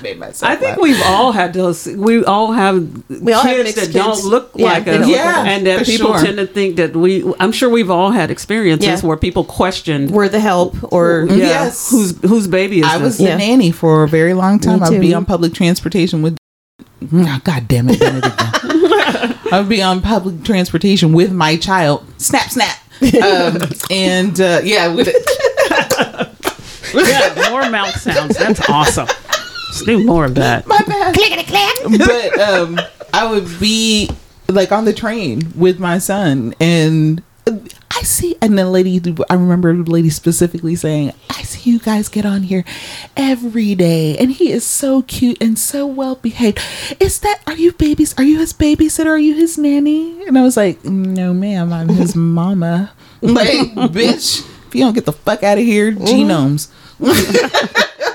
[0.00, 0.50] I made myself.
[0.50, 0.82] I think laugh.
[0.82, 1.86] we've all had those.
[1.86, 2.76] We all have
[3.08, 5.66] We all have kids mixed that don't look Yeah, like they us, don't like and
[5.66, 6.22] that people sure.
[6.24, 7.24] tend to think that we.
[7.38, 9.00] I'm sure we've all had experiences Yeah.
[9.08, 11.90] where people questioned, Were the help or yeah, Yes.
[11.90, 13.04] whose whose baby is I this?
[13.04, 13.36] was the Yeah.
[13.36, 14.82] nanny for a very long time.
[14.82, 15.14] I'd be too.
[15.16, 16.36] on public transportation with.
[17.14, 18.00] Ah, God damn it!
[19.52, 22.04] I'd be on public transportation with my child.
[22.18, 22.76] Snap, snap.
[23.22, 23.58] Um,
[23.90, 25.08] and uh, yeah, with
[26.94, 28.36] yeah, more mouth sounds.
[28.36, 29.08] That's awesome.
[29.70, 30.66] Let's do more of that.
[30.66, 31.14] my bad.
[31.98, 32.80] but um,
[33.14, 34.10] I would be
[34.48, 39.72] like on the train with my son, and I see, and the lady, I remember
[39.76, 42.64] the lady specifically saying, "I see you guys get on here
[43.16, 46.58] every day, and he is so cute and so well behaved.
[46.98, 47.40] Is that?
[47.46, 48.12] Are you babies?
[48.18, 49.06] Are you his babysitter?
[49.06, 53.48] Are you his nanny?" And I was like, "No, ma'am, I'm his mama." Like,
[53.92, 56.68] bitch, if you don't get the fuck out of here, genomes.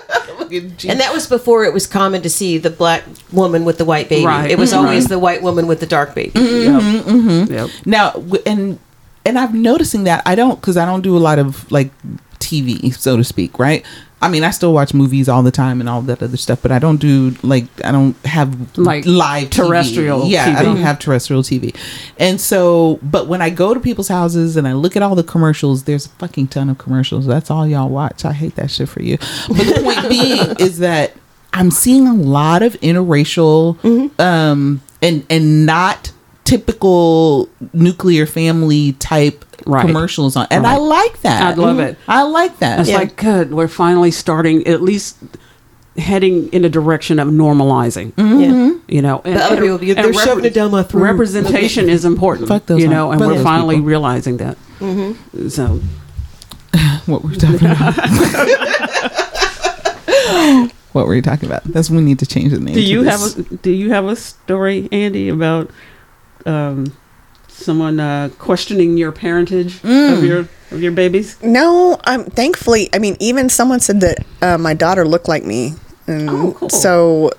[0.52, 3.78] Look at And that was before it was common to see the black woman with
[3.78, 4.26] the white baby.
[4.26, 4.50] Right.
[4.52, 4.78] It was Mhm.
[4.78, 6.32] always the white woman with the dark baby.
[6.32, 6.74] Mm-hmm.
[6.74, 6.82] Yep.
[6.82, 7.10] Mm-hmm.
[7.30, 7.54] Mm-hmm.
[7.54, 7.70] Yep.
[7.86, 8.80] now and
[9.26, 11.90] and i'm noticing that i don't because i don't do a lot of like
[12.40, 13.84] tv so to speak right
[14.22, 16.72] i mean i still watch movies all the time and all that other stuff but
[16.72, 20.32] i don't do like i don't have Like live terrestrial TV.
[20.32, 21.76] yeah i don't have terrestrial tv
[22.18, 25.24] and so but when i go to people's houses and i look at all the
[25.24, 27.26] commercials there's a fucking ton of commercials.
[27.26, 28.26] That's all y'all watch.
[28.26, 29.18] I hate that shit for you.
[29.48, 31.14] But the point being is that
[31.54, 33.78] i'm seeing a lot of interracial
[34.20, 36.12] um and and not
[36.46, 39.86] typical nuclear family type Right.
[39.86, 41.98] commercials on and i like that I love it.
[42.08, 42.98] i like that It's Yeah.
[42.98, 43.54] like good.
[43.54, 45.16] We're finally starting, at least
[45.98, 48.12] heading in a direction of normalizing.
[48.14, 48.40] Mm-hmm.
[48.42, 48.74] Yeah.
[48.90, 51.02] You know, and, But other and- people, they're and shoving it down my throat.
[51.04, 52.50] Representation is important.
[52.50, 53.88] Fuck those you know, and we're finally people.
[53.88, 54.58] realizing that.
[54.80, 55.48] Mm-hmm.
[55.48, 55.80] So
[57.08, 57.96] what were we talking about
[60.92, 63.04] what were you talking about that's we need to change the name do to you
[63.04, 65.70] have a do you have a story, Andy, about
[66.46, 66.96] um,
[67.48, 70.14] someone uh, questioning your parentage Mm.
[70.18, 70.40] of your
[70.72, 71.38] of your babies?
[71.44, 72.90] No, I'm thankfully.
[72.94, 75.74] I mean, even someone said that uh, my daughter looked like me,
[76.08, 76.70] and Oh, cool.
[76.70, 77.32] so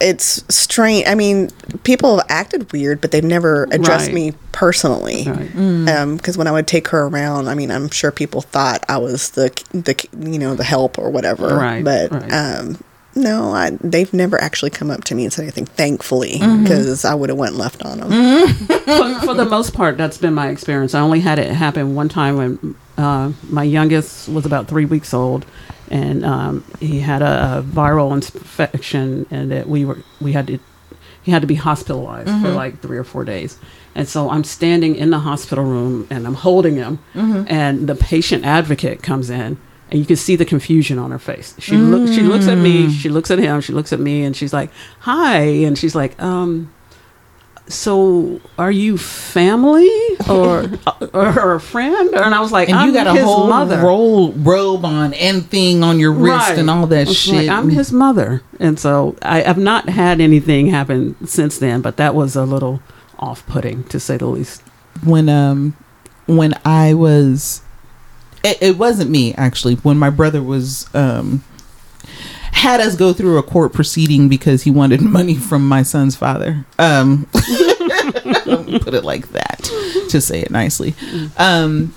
[0.00, 1.04] it's strange.
[1.08, 1.50] I mean,
[1.82, 4.14] people have acted weird, but they've never addressed Right.
[4.14, 5.24] me personally.
[5.26, 6.16] Right.
[6.16, 9.30] Because when I would take her around, I mean, I'm sure people thought I was
[9.30, 9.96] the the
[10.30, 11.48] you know the help or whatever.
[11.56, 12.32] Right, But right.
[12.32, 12.78] um,
[13.18, 15.66] no, I, they've never actually come up to me and said anything.
[15.66, 16.62] Thankfully, Mm-hmm.
[16.62, 18.10] because I would have went left on them.
[18.56, 20.94] for, for the most part, that's been my experience.
[20.94, 25.12] I only had it happen one time when uh, my youngest was about three weeks
[25.12, 25.44] old,
[25.90, 30.58] and um, he had a, a viral infection, and that we were we had to
[31.22, 33.58] he had to be hospitalized for like three or four days.
[33.94, 38.44] And so I'm standing in the hospital room and I'm holding him, and the patient
[38.44, 39.58] advocate comes in.
[39.90, 41.54] And you can see the confusion on her face.
[41.58, 42.14] She looks.
[42.14, 42.90] She looks at me.
[42.92, 43.60] She looks at him.
[43.62, 44.70] She looks at me, and she's like,
[45.00, 46.70] "Hi." And she's like, "Um,
[47.66, 49.90] so are you family
[50.28, 50.64] or
[51.12, 54.86] or a friend and i was like And you got a whole mother roll robe
[54.86, 56.58] on and thing on your wrist Right.
[56.58, 57.34] and all that shit.
[57.34, 61.98] like, i'm his mother and so i have not had anything happen since then but
[61.98, 62.80] that was a little
[63.18, 64.62] off-putting to say the least
[65.04, 65.76] when um
[66.26, 67.60] when I was
[68.44, 71.42] it, it wasn't me actually when my brother was um
[72.52, 76.64] had us go through a court proceeding because he wanted money from my son's father
[76.78, 79.60] um put it like that
[80.10, 80.94] to say it nicely
[81.36, 81.94] um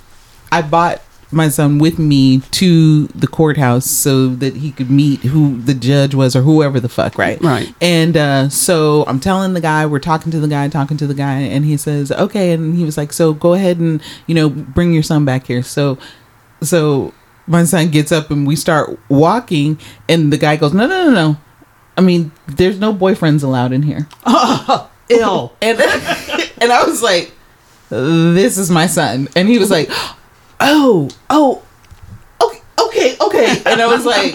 [0.50, 1.00] I bought
[1.34, 6.14] my son with me to the courthouse so that he could meet who the judge
[6.14, 7.74] was or whoever the fuck right Right.
[7.80, 11.14] and uh, so I'm telling the guy, we're talking to the guy, talking to the
[11.14, 14.50] guy, and he says, "Okay." And he was like, "So go ahead and you know
[14.50, 15.96] bring your son back here." So,
[16.62, 17.12] so
[17.46, 21.10] my son gets up and we start walking, and the guy goes, "No, no, no,
[21.10, 21.36] no.
[21.96, 27.32] I mean, there's no boyfriends allowed in here." Oh, ill And and I was like,
[27.90, 29.90] "This is my son," and he was like,
[30.60, 31.62] "Oh, oh."
[32.42, 33.62] Okay, okay, okay.
[33.66, 34.34] And I was like,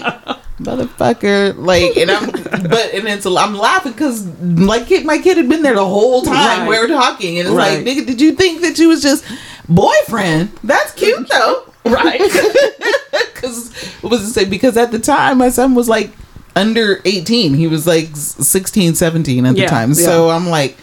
[0.60, 5.62] motherfucker, like, and I'm, but, and it's, I'm laughing because, like, my kid had been
[5.62, 6.68] there the whole time Right.
[6.68, 7.84] we were talking, and it's Right.
[7.84, 9.24] like, nigga, did you think that you was just
[9.68, 10.50] boyfriend?
[10.64, 12.20] That's cute though, right?
[13.34, 13.72] Because
[14.02, 14.44] what was it say?
[14.44, 16.10] Because at the time, my son was like
[16.56, 17.54] under 18.
[17.54, 19.90] He was like 16, 17 at the Yeah, time.
[19.90, 19.94] yeah.
[19.94, 20.76] So I'm like,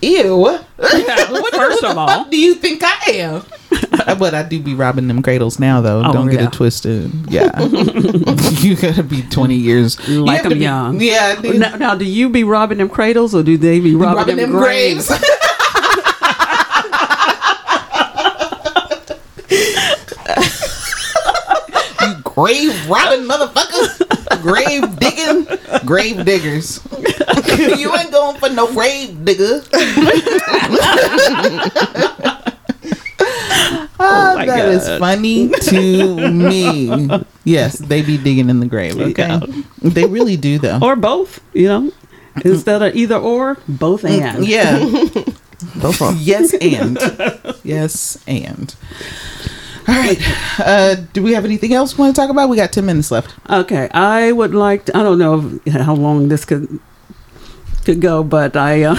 [0.00, 0.58] ew.
[0.82, 2.24] Yeah, what, first of all.
[2.24, 3.44] do you think I am?
[4.18, 6.02] but I do be robbing them cradles now, though.
[6.04, 7.12] Oh, Don't get it twisted.
[7.30, 7.56] Yeah,
[8.58, 9.96] you gotta be twenty years.
[10.08, 12.88] You like have to them be- young Yeah, now, now do you be robbing them
[12.88, 15.24] cradles or do they be robbing, robbing them, them graves, graves.
[22.00, 25.46] you grave robbing motherfuckers, grave digging,
[25.86, 26.80] grave diggers.
[27.78, 29.62] you ain't going for no grave digger.
[34.04, 34.98] Ah, my that is God.
[35.00, 37.10] funny to me.
[37.44, 38.98] Yes, they be digging in the grave.
[39.00, 39.40] Okay, Yeah.
[39.82, 40.78] they really do though.
[40.82, 41.92] or both you know
[42.44, 44.78] instead of either or both and Yeah.
[45.76, 46.16] both.
[46.20, 46.98] yes, and.
[47.62, 48.74] Yes, and.
[49.88, 50.18] All right.
[50.58, 52.48] Uh, do we have anything else we want to talk about?
[52.48, 53.34] We got 10 minutes left.
[53.50, 56.80] Okay, I would like to, I don't know how long this could
[57.84, 58.96] could go, but I uh,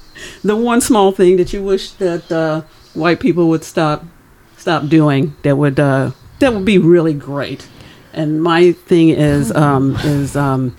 [0.44, 2.62] the one small thing that you wish that uh,
[2.94, 4.04] white people would stop
[4.56, 6.10] stop doing that would uh,
[6.40, 7.68] that would be really great.
[8.12, 10.76] And my thing is um, is um,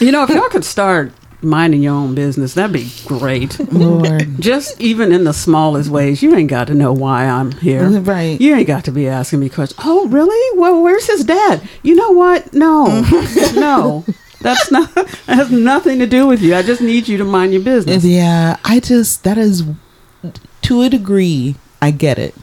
[0.00, 1.12] you know if y'all could start
[1.42, 3.58] minding your own business, that'd be great.
[3.72, 4.40] Lord.
[4.40, 7.88] Just even in the smallest ways, you ain't got to know why I'm here.
[7.88, 8.40] Right.
[8.40, 9.80] You ain't got to be asking me questions.
[9.84, 10.58] Oh, really?
[10.58, 11.62] Well, where's his dad?
[11.82, 12.52] You know what?
[12.52, 13.60] No, mm-hmm.
[13.60, 14.04] no,
[14.40, 14.90] that's not.
[15.26, 16.54] That has nothing to do with you.
[16.54, 18.04] I just need you to mind your business.
[18.04, 19.64] Yeah, I just, that is,
[20.62, 22.34] to a degree, I get it.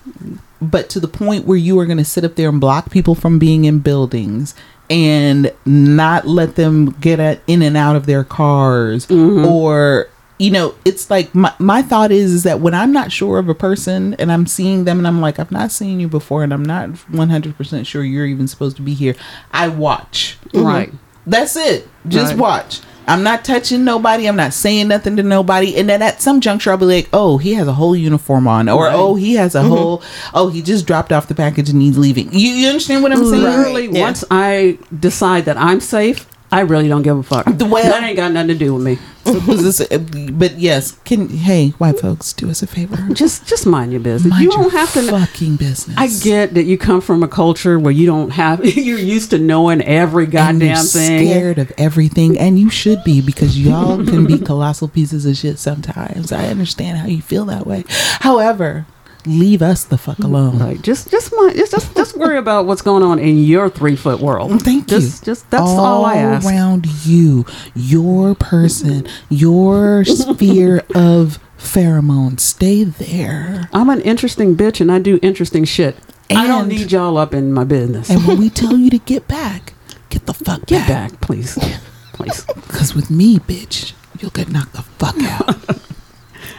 [0.62, 3.16] But to the point where you are going to sit up there and block people
[3.16, 4.56] from being in buildings
[4.90, 9.46] and not let them get at, in and out of their cars mm-hmm.
[9.46, 13.38] or you know it's like my, my thought is, is that when i'm not sure
[13.38, 16.44] of a person and i'm seeing them and i'm like i've not seen you before
[16.44, 19.16] and i'm not 100% sure you're even supposed to be here
[19.52, 20.66] i watch mm-hmm.
[20.66, 20.92] Right.
[21.28, 21.88] that's it.
[22.08, 22.40] Just Right.
[22.40, 22.82] watch.
[23.10, 24.28] I'm not touching nobody.
[24.28, 25.76] I'm not saying nothing to nobody.
[25.76, 28.70] And then at some juncture, I'll be like, oh, he has a whole uniform on.
[28.70, 28.96] Or, Right.
[28.96, 29.70] oh, he has a mm-hmm.
[29.70, 30.04] whole,
[30.34, 32.32] oh, he just dropped off the package and he's leaving.
[32.32, 33.42] You, you understand what I'm saying?
[33.44, 34.02] Literally, Yeah.
[34.02, 37.46] once I decide that I'm safe, I really don't give a fuck.
[37.58, 38.98] The way- that ain't got nothing to do with me.
[40.40, 42.96] But yes, can, hey, white folks, do us a favor.
[43.14, 44.32] Just, just mind your business.
[44.32, 45.04] Mind you don't have to.
[45.04, 45.96] fucking business.
[45.98, 48.66] I get that you come from a culture where you don't have.
[48.78, 51.28] You're used to knowing every goddamn you're thing.
[51.28, 55.60] scared of everything, and you should be because y'all can be colossal pieces of shit
[55.60, 56.32] sometimes.
[56.32, 57.84] I understand how you feel that way.
[57.88, 58.88] However,
[59.26, 60.60] leave us the fuck alone.
[60.60, 60.82] Right.
[60.82, 64.20] Just just my just just, just worry about what's going on in your three foot
[64.20, 64.62] world.
[64.64, 65.26] Thank just, you.
[65.34, 66.48] Just that's all, I ask.
[66.48, 67.46] around you,
[67.76, 72.40] your person, your sphere of pheromones.
[72.40, 73.70] Stay there.
[73.74, 75.96] I'm an interesting bitch and I do interesting shit.
[76.32, 78.10] I don't need y'all up in my business.
[78.10, 79.74] And when we tell you to get back,
[80.10, 81.12] get the fuck Get back.
[81.12, 81.58] back, please.
[82.14, 82.44] Please.
[82.44, 85.80] Because with me, bitch, you'll get knocked the fuck out.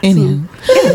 [0.02, 0.36] Anyway,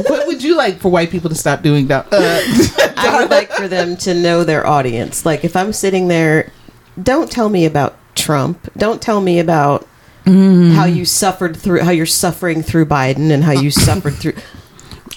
[0.07, 2.07] what would you like for white people to stop doing that?
[2.11, 5.25] Uh, I would like for them to know their audience.
[5.25, 6.51] Like if I'm sitting there,
[7.01, 8.71] don't tell me about Trump.
[8.77, 9.87] Don't tell me about
[10.25, 14.33] how you suffered through how you're suffering through Biden and how you suffered through.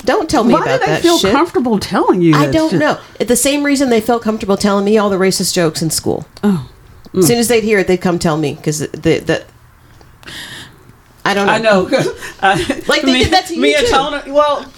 [0.04, 1.32] Don't tell me Why about they that feel shit.
[1.32, 2.78] comfortable telling you I don't shit?
[2.78, 3.00] know.
[3.18, 6.26] The same reason they felt comfortable telling me all the racist jokes in school.
[6.44, 6.70] Oh.
[7.14, 9.44] As soon as they'd hear it, they'd come tell me because the, the
[11.30, 11.52] I don't know.
[11.52, 11.88] I know.
[12.40, 13.92] I- uh, Like they me, did that to you, me and too.
[13.92, 14.30] Tony.
[14.32, 14.70] Well,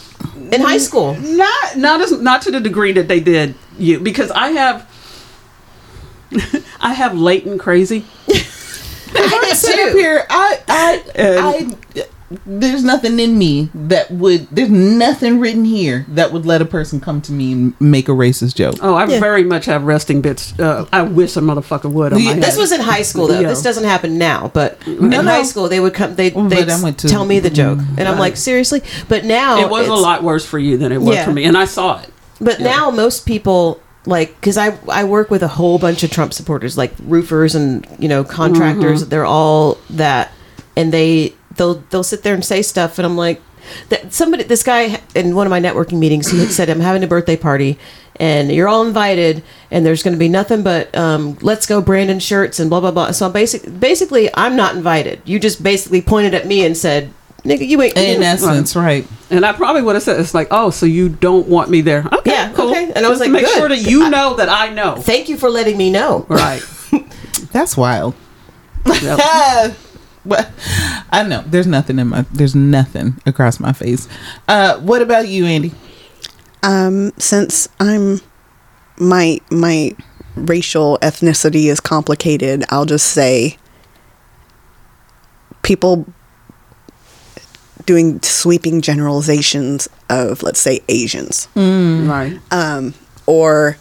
[0.52, 1.14] in high school.
[1.14, 4.86] not not as not to the degree that they did you because I have
[6.80, 8.04] I have latent crazy.
[8.28, 10.24] I did sit up here.
[10.30, 12.04] I, I, And- I.
[12.46, 14.46] There's nothing in me that would.
[14.50, 18.12] There's nothing written here that would let a person come to me and make a
[18.12, 18.76] racist joke.
[18.80, 19.18] Oh, I Yeah.
[19.18, 20.56] very much have resting bits.
[20.58, 22.42] Uh, I wish a motherfucker would on my Yeah, head.
[22.44, 23.40] This was in high school though.
[23.40, 23.48] Yeah.
[23.48, 25.22] This doesn't happen now, but in no.
[25.22, 26.14] high school they would come.
[26.14, 28.82] They But they I went to- tell me the joke, and I'm like, seriously.
[29.08, 31.24] But now it was a lot worse for you than it was Yeah.
[31.24, 32.10] for me, and I saw it.
[32.40, 36.32] But now most people like because I I work with a whole bunch of Trump
[36.32, 39.06] supporters, like roofers and you know contractors.
[39.06, 40.30] They're all that,
[40.76, 43.40] and they they'll they'll sit there and say stuff, and I'm like.
[43.90, 47.04] That somebody, this guy in one of my networking meetings, he had said, "I'm having
[47.04, 47.78] a birthday party,
[48.16, 52.18] and you're all invited, and there's going to be nothing but um, let's go Brandon
[52.18, 55.20] shirts and blah blah blah." So basic, basically, I'm not invited.
[55.26, 57.12] You just basically pointed at me and said,
[57.44, 59.06] "Nigga, you ain't." In essence, right?
[59.30, 62.06] And I probably would have said, "It's like, oh, so you don't want me there?
[62.12, 62.90] Okay, Yeah, cool." okay.
[62.96, 63.58] And I was Just to like, make good.
[63.58, 64.96] sure that you I- know that I know.
[64.96, 66.24] Thank you for letting me know.
[66.28, 66.62] Right.
[67.52, 68.14] That's wild.
[69.02, 69.76] Yep.
[70.24, 70.46] Well,
[71.10, 71.42] I know.
[71.46, 72.22] There's nothing in my.
[72.32, 74.08] There's nothing across my face.
[74.48, 75.72] Uh, what about you, Andy?
[76.62, 78.20] Um, since I'm
[78.98, 79.92] my my
[80.34, 83.56] racial ethnicity is complicated, I'll just say
[85.62, 86.06] people
[87.86, 91.48] doing sweeping generalizations of let's say Asians.
[91.56, 92.38] Right.
[92.50, 92.94] um,
[93.26, 93.78] or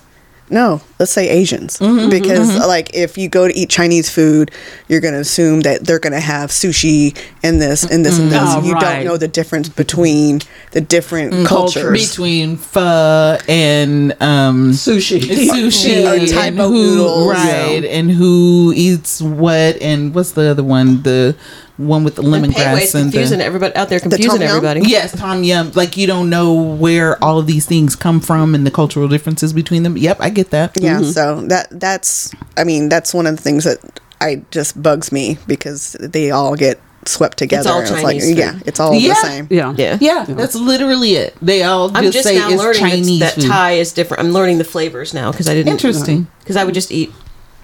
[0.49, 4.51] no, let's say Asians, Mm-hmm, because like if you go to eat Chinese food,
[4.87, 8.39] you're gonna assume that they're gonna have sushi and this and this and this.
[8.43, 8.81] Oh, you right.
[8.97, 10.41] don't know the difference between
[10.71, 12.09] the different Mm, cultures.
[12.09, 15.19] between pho and um, Sushi.
[15.19, 17.31] sushi Or and type of who, noodles.
[17.31, 17.85] right?
[17.85, 19.79] And who eats what?
[19.81, 21.03] And what's the other one?
[21.03, 21.35] The
[21.79, 22.39] one with the And Pei
[22.73, 24.49] Wei's lemongrass and confusing the everybody out there, tom confusing yum?
[24.49, 24.81] everybody.
[24.81, 25.71] yes, Tom Yum.
[25.75, 29.53] Like you don't know where all of these things come from and the cultural differences
[29.53, 29.97] between them.
[29.97, 30.75] Yep, I get that.
[30.79, 33.79] Yeah, so that that's I mean that's one of the things that
[34.21, 37.69] I just bugs me because they all get swept together.
[37.69, 39.13] all and it's Chinese like yeah, it's all Yeah.
[39.13, 39.47] the same.
[39.49, 39.73] Yeah.
[39.77, 39.97] Yeah.
[40.01, 41.33] Yeah, that's literally it.
[41.41, 43.49] They all I'm just, just say now it's learning Chinese that, that food.
[43.49, 44.21] Thai is different.
[44.23, 45.71] I'm learning the flavors now because I didn't.
[45.71, 46.27] Interesting.
[46.39, 47.11] Because I would just eat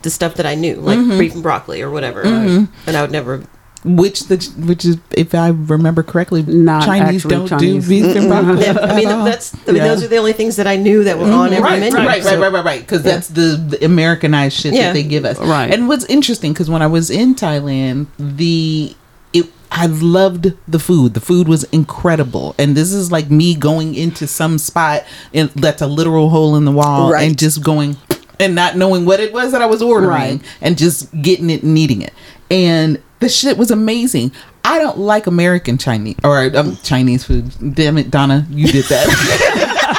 [0.04, 1.20] the stuff that I knew, like Mm-hmm.
[1.20, 3.44] beef and broccoli or whatever, and I would never.
[3.86, 7.88] Which the which is, if I remember correctly, Not Chinese don't Chinese.
[7.88, 8.64] do beef and broccoli.
[8.64, 9.54] Yeah, I mean, that's.
[9.54, 9.88] I mean, Yeah.
[9.90, 11.54] those are the only things that I knew that were on mm-hmm.
[11.54, 11.96] every right, menu.
[11.98, 12.82] right, right, so- right, right, right, right.
[12.82, 14.88] Because that's the, the Americanized shit Yeah.
[14.88, 15.38] that they give us.
[15.38, 15.72] Right.
[15.72, 18.96] And what's interesting, because when I was in Thailand, the
[19.34, 21.14] it I loved the food.
[21.14, 25.82] The food was incredible, and this is like me going into some spot and that's
[25.84, 27.28] a literal hole in the wall, Right.
[27.28, 27.98] and just going
[28.40, 30.42] and not knowing what it was that I was ordering, Right.
[30.60, 32.14] and just getting it and eating it,
[32.50, 34.32] and the shit was amazing.
[34.64, 37.52] I don't like American Chinese or um, Chinese food.
[37.76, 39.92] Damn it, Donna, you did that.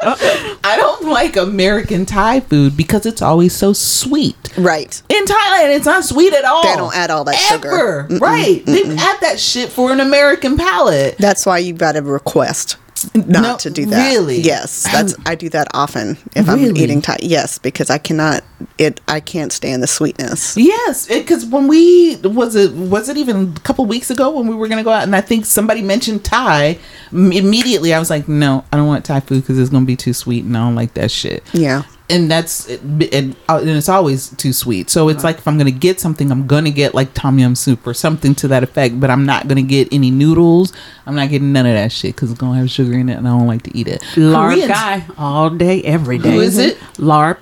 [0.64, 4.36] I don't like American Thai food because it's always so sweet.
[4.56, 5.02] Right.
[5.08, 6.62] In Thailand, it's not sweet at all.
[6.62, 8.06] They don't add all that sugar.
[8.10, 8.18] Ever.
[8.18, 8.64] Right.
[8.64, 11.16] They add that shit for an American palate.
[11.18, 12.76] That's why you got to request
[13.14, 14.10] not No, to do that.
[14.12, 14.40] really?
[14.40, 17.18] Yes, that's I do that often if I'm eating Thai.
[17.22, 18.42] Yes, because I cannot
[18.78, 20.56] it I can't stand the sweetness.
[20.56, 24.54] Yes, because when we was it was it even a couple weeks ago when we
[24.54, 26.78] were gonna go out and I think somebody mentioned Thai
[27.12, 30.12] immediately I was like no I don't want Thai food because it's gonna be too
[30.12, 31.82] sweet and I don't like that shit Yeah.
[32.10, 34.88] And that's and, uh, and it's always too sweet.
[34.88, 37.86] So it's like if I'm gonna get something, I'm gonna get like tom yum soup
[37.86, 38.98] or something to that effect.
[38.98, 40.72] But I'm not gonna get any noodles.
[41.06, 43.28] I'm not getting none of that shit because it's gonna have sugar in it, and
[43.28, 44.00] I don't like to eat it.
[44.16, 46.32] larb Koreans- guy all day, every day.
[46.32, 46.78] Who is it?
[46.96, 47.36] larb.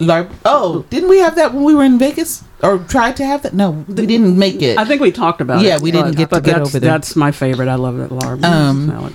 [0.00, 0.30] Larb.
[0.44, 3.54] Oh, didn't we have that when we were in Vegas or tried to have that?
[3.54, 4.76] No, we didn't make it.
[4.78, 5.68] I think we talked about it.
[5.68, 6.90] Yeah, we didn't get to get over there.
[6.90, 7.68] that's my favorite.
[7.68, 8.42] I love that larb.
[8.42, 9.14] Um.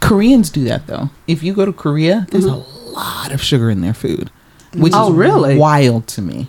[0.00, 1.10] Koreans do that though.
[1.26, 4.30] If you go to Korea, there's a lot of sugar in their food,
[4.74, 5.56] which Oh, is really?
[5.56, 6.48] wild to me.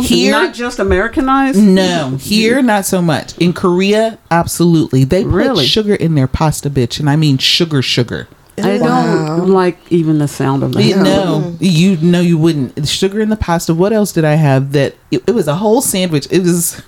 [0.00, 1.58] Here, not just Americanized.
[1.62, 3.36] no, here not so much.
[3.38, 5.04] In Korea, absolutely.
[5.04, 5.66] They put Really?
[5.66, 8.26] sugar in their pasta, bitch, and I mean sugar, sugar.
[8.62, 9.36] I Wow.
[9.38, 10.82] don't like even the sound of that.
[10.82, 12.86] You know, you know, you wouldn't.
[12.88, 13.72] Sugar in the pasta.
[13.74, 14.72] What else did I have?
[14.72, 16.26] That it, it was a whole sandwich.
[16.30, 16.82] It was,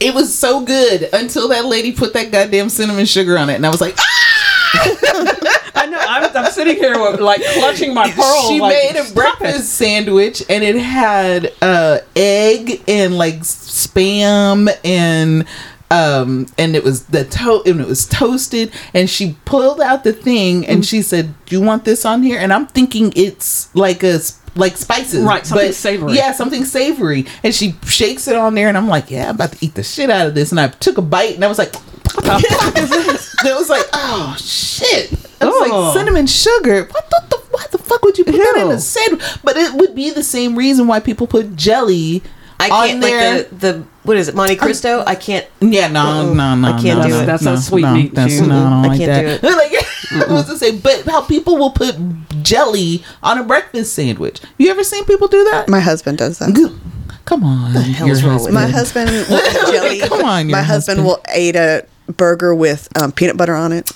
[0.00, 3.66] it was so good until that lady put that goddamn cinnamon sugar on it, and
[3.66, 5.56] I was like, ah!
[5.82, 5.98] I know.
[5.98, 8.48] I'm, I'm sitting here with, like clutching my pearl.
[8.48, 9.64] she like, made a breakfast it.
[9.64, 15.46] sandwich, and it had uh, egg and like spam and.
[15.92, 20.12] Um, and it was the to- and it was toasted and she pulled out the
[20.12, 24.04] thing and she said do you want this on here and i'm thinking it's like
[24.04, 24.20] a
[24.54, 26.12] like spices Right, something savory.
[26.12, 29.50] yeah something savory and she shakes it on there and i'm like yeah i'm about
[29.50, 31.58] to eat the shit out of this and i took a bite and i was
[31.58, 35.80] like it was like oh shit it was Oh.
[35.80, 38.78] like cinnamon sugar what the, the why the fuck would you put that in a
[38.80, 42.22] sandwich but it would be the same reason why people put jelly
[42.58, 43.36] I on can't there.
[43.38, 45.02] like the the what is it Monte Cristo?
[45.06, 45.46] I can't.
[45.60, 47.26] Yeah, no, no, no, I can't no, do no, it.
[47.26, 49.42] That's no, a sweet no, meat That's no, I don't I like can't that.
[50.12, 51.96] Like, I was to say, but how people will put
[52.42, 54.40] jelly on a breakfast sandwich.
[54.58, 55.68] You ever seen people do that?
[55.68, 56.54] My husband does that.
[56.54, 56.78] Good-
[57.26, 59.08] Come on, hell's your wrong with My husband.
[59.10, 60.00] husband will eat jelly.
[60.08, 61.04] Come on, your my husband, husband.
[61.06, 63.90] will eat a burger with um, peanut butter on it.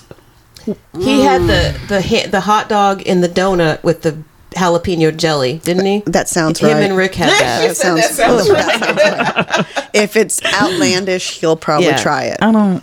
[0.97, 4.17] He had the the ha- the hot dog in the donut with the
[4.51, 6.01] jalapeno jelly, didn't he?
[6.05, 6.83] That sounds Him right.
[6.83, 7.27] and Rick had
[7.63, 7.77] You that.
[7.77, 9.89] said that sounds- sounds that right.
[9.93, 11.97] If it's outlandish, he'll probably Yeah.
[11.97, 12.37] try it.
[12.41, 12.79] I don't.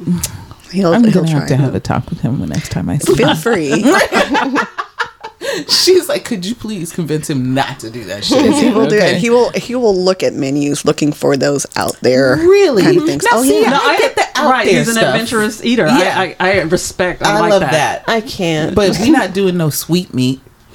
[0.71, 1.61] He'll, I'm he'll gonna try have to it.
[1.61, 3.17] have a talk with him the next time I see him.
[3.19, 3.85] Feel free.
[5.69, 8.53] She's like, could you please convince him not to do that shit?
[8.55, 9.17] he will do it.
[9.19, 9.51] He will.
[9.51, 12.37] He will look at menus looking for those out there.
[12.37, 12.83] Really?
[12.83, 13.25] Kind of things.
[13.25, 13.71] Now, oh see, yeah.
[13.71, 14.65] No, I get the out right.
[14.67, 15.15] there He's an stuff.
[15.15, 15.87] adventurous eater.
[15.87, 16.15] Yeah.
[16.17, 17.23] I, I, I respect.
[17.23, 18.07] I, I like love that.
[18.07, 18.09] that.
[18.09, 18.75] I can't.
[18.75, 20.41] But we're not doing no sweet meat.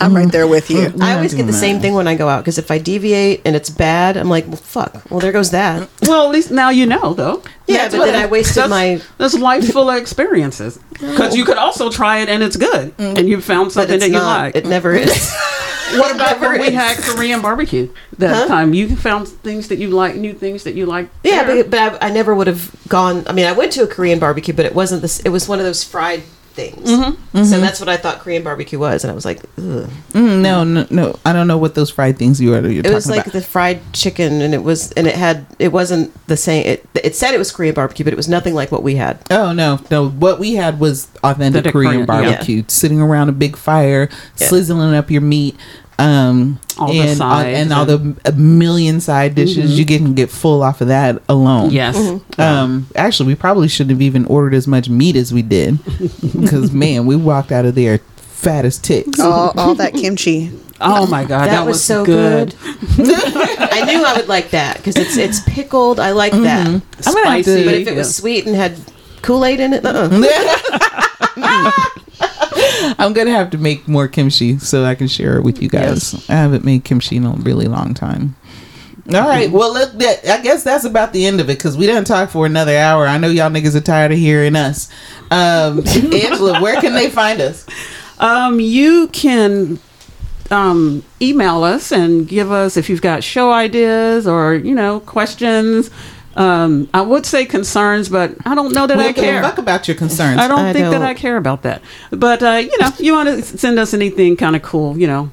[0.00, 0.90] I'm right there with you.
[0.90, 1.02] Hmm.
[1.02, 1.58] I always get the that.
[1.58, 4.46] same thing when I go out because if I deviate and it's bad, I'm like,
[4.46, 5.02] well, fuck.
[5.10, 5.88] Well, there goes that.
[6.02, 7.42] Well, at least now you know, though.
[7.66, 9.00] Yeah, That's but what then I- I wasted That's, my.
[9.18, 10.78] that's life full of experiences.
[10.92, 13.18] Because you could also try it and it's good, mm.
[13.18, 14.40] and you found something that you not.
[14.46, 14.56] like.
[14.56, 15.32] It never is.
[15.96, 17.88] what about when we had Korean barbecue
[18.18, 18.74] that time?
[18.74, 21.08] You found things that you like, new things that you like.
[21.24, 21.64] Yeah, there.
[21.64, 23.24] but, but I, I never would have gone.
[23.26, 25.20] I mean, I went to a Korean barbecue, but it wasn't this.
[25.20, 26.22] It was one of those fried
[26.58, 26.90] things.
[26.90, 27.44] Mm-hmm.
[27.44, 29.88] So that's what I thought Korean barbecue was, and I was like, Ugh.
[30.12, 31.18] Mm, no, no, no.
[31.24, 32.60] I don't know what those fried things you are.
[32.60, 33.32] You're it talking was like about.
[33.34, 36.66] the fried chicken, and it was, and it had, it wasn't the same.
[36.66, 39.18] It, it said it was Korean barbecue, but it was nothing like what we had.
[39.30, 40.08] Oh no, no!
[40.08, 42.32] What we had was authentic The Korean Korean, yeah.
[42.32, 44.48] barbecue, sitting around a big fire, Yeah.
[44.48, 45.56] sizzling up your meat,
[45.98, 49.70] um, All the and uh, sides and all the a million side dishes.
[49.70, 49.78] Mm-hmm.
[49.78, 51.70] You can get full off of that alone.
[51.70, 51.96] yes.
[51.98, 52.40] Mm-hmm.
[52.40, 55.78] Um, actually, we probably shouldn't have even ordered as much meat as we did,
[56.40, 59.18] because man, we walked out of there fat as ticks.
[59.18, 60.52] all, all that kimchi.
[60.80, 62.54] Oh my god, That, that, was, so good.
[62.62, 65.98] I knew I would like that because it's it's pickled.
[65.98, 66.68] I like that.
[66.68, 67.08] Mm-hmm.
[67.08, 67.58] I'm gonna have Spicy.
[67.58, 68.76] to- But if it was sweet and had
[69.22, 70.08] Kool Aid in it, uh-uh.
[71.38, 72.07] Mm.
[72.98, 76.28] I'm gonna have to make more kimchi so I can share it with you guys.
[76.28, 78.36] I haven't made kimchi in a really long time.
[79.08, 81.86] All right, well, let, that, I guess that's about the end of it because we
[81.86, 83.06] didn't talk for another hour.
[83.06, 84.90] I know y'all niggas are tired of hearing us.
[85.30, 87.66] Um, Angela, where can they find us?
[88.18, 89.78] Um, you can
[90.50, 95.90] um, email us and give us if you've got show ideas or you know questions.
[96.38, 99.26] Um, I would say concerns, but I don't know that We I don't give a
[99.26, 99.42] care.
[99.42, 100.38] fuck about your concerns.
[100.40, 101.02] I don't I think that don't.
[101.02, 101.82] I care about that.
[102.10, 105.30] But uh, you know, you want to send us anything kind of cool, you know,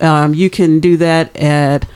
[0.00, 1.86] um, you can do that at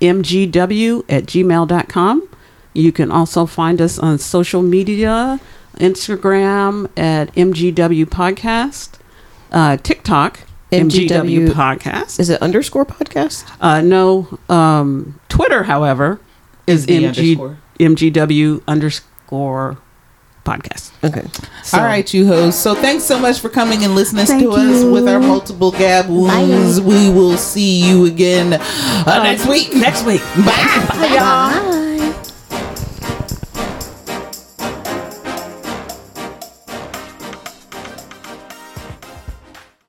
[0.00, 2.28] podcastmgw at gmail.com.
[2.72, 5.40] You can also find us on social media,
[5.78, 8.98] Instagram at MGW Podcast,
[9.50, 10.40] uh, TikTok
[10.70, 11.48] MGW, MGW.
[11.50, 12.20] Podcast.
[12.20, 13.44] Is it underscore podcast?
[13.60, 16.20] Uh, no, um, Twitter, however,
[16.70, 17.06] is the MG,
[17.36, 17.58] underscore.
[17.78, 19.78] MGW underscore
[20.44, 20.90] podcast.
[21.04, 21.26] Okay.
[21.62, 22.54] So- All right, you hoes.
[22.58, 26.08] So thanks so much for coming and listening Thank to us with our multiple gab
[26.08, 26.80] wounds.
[26.80, 29.74] We will see you again uh, next week.
[29.74, 30.22] Next week.
[30.36, 30.86] Bye.
[30.88, 31.86] Bye.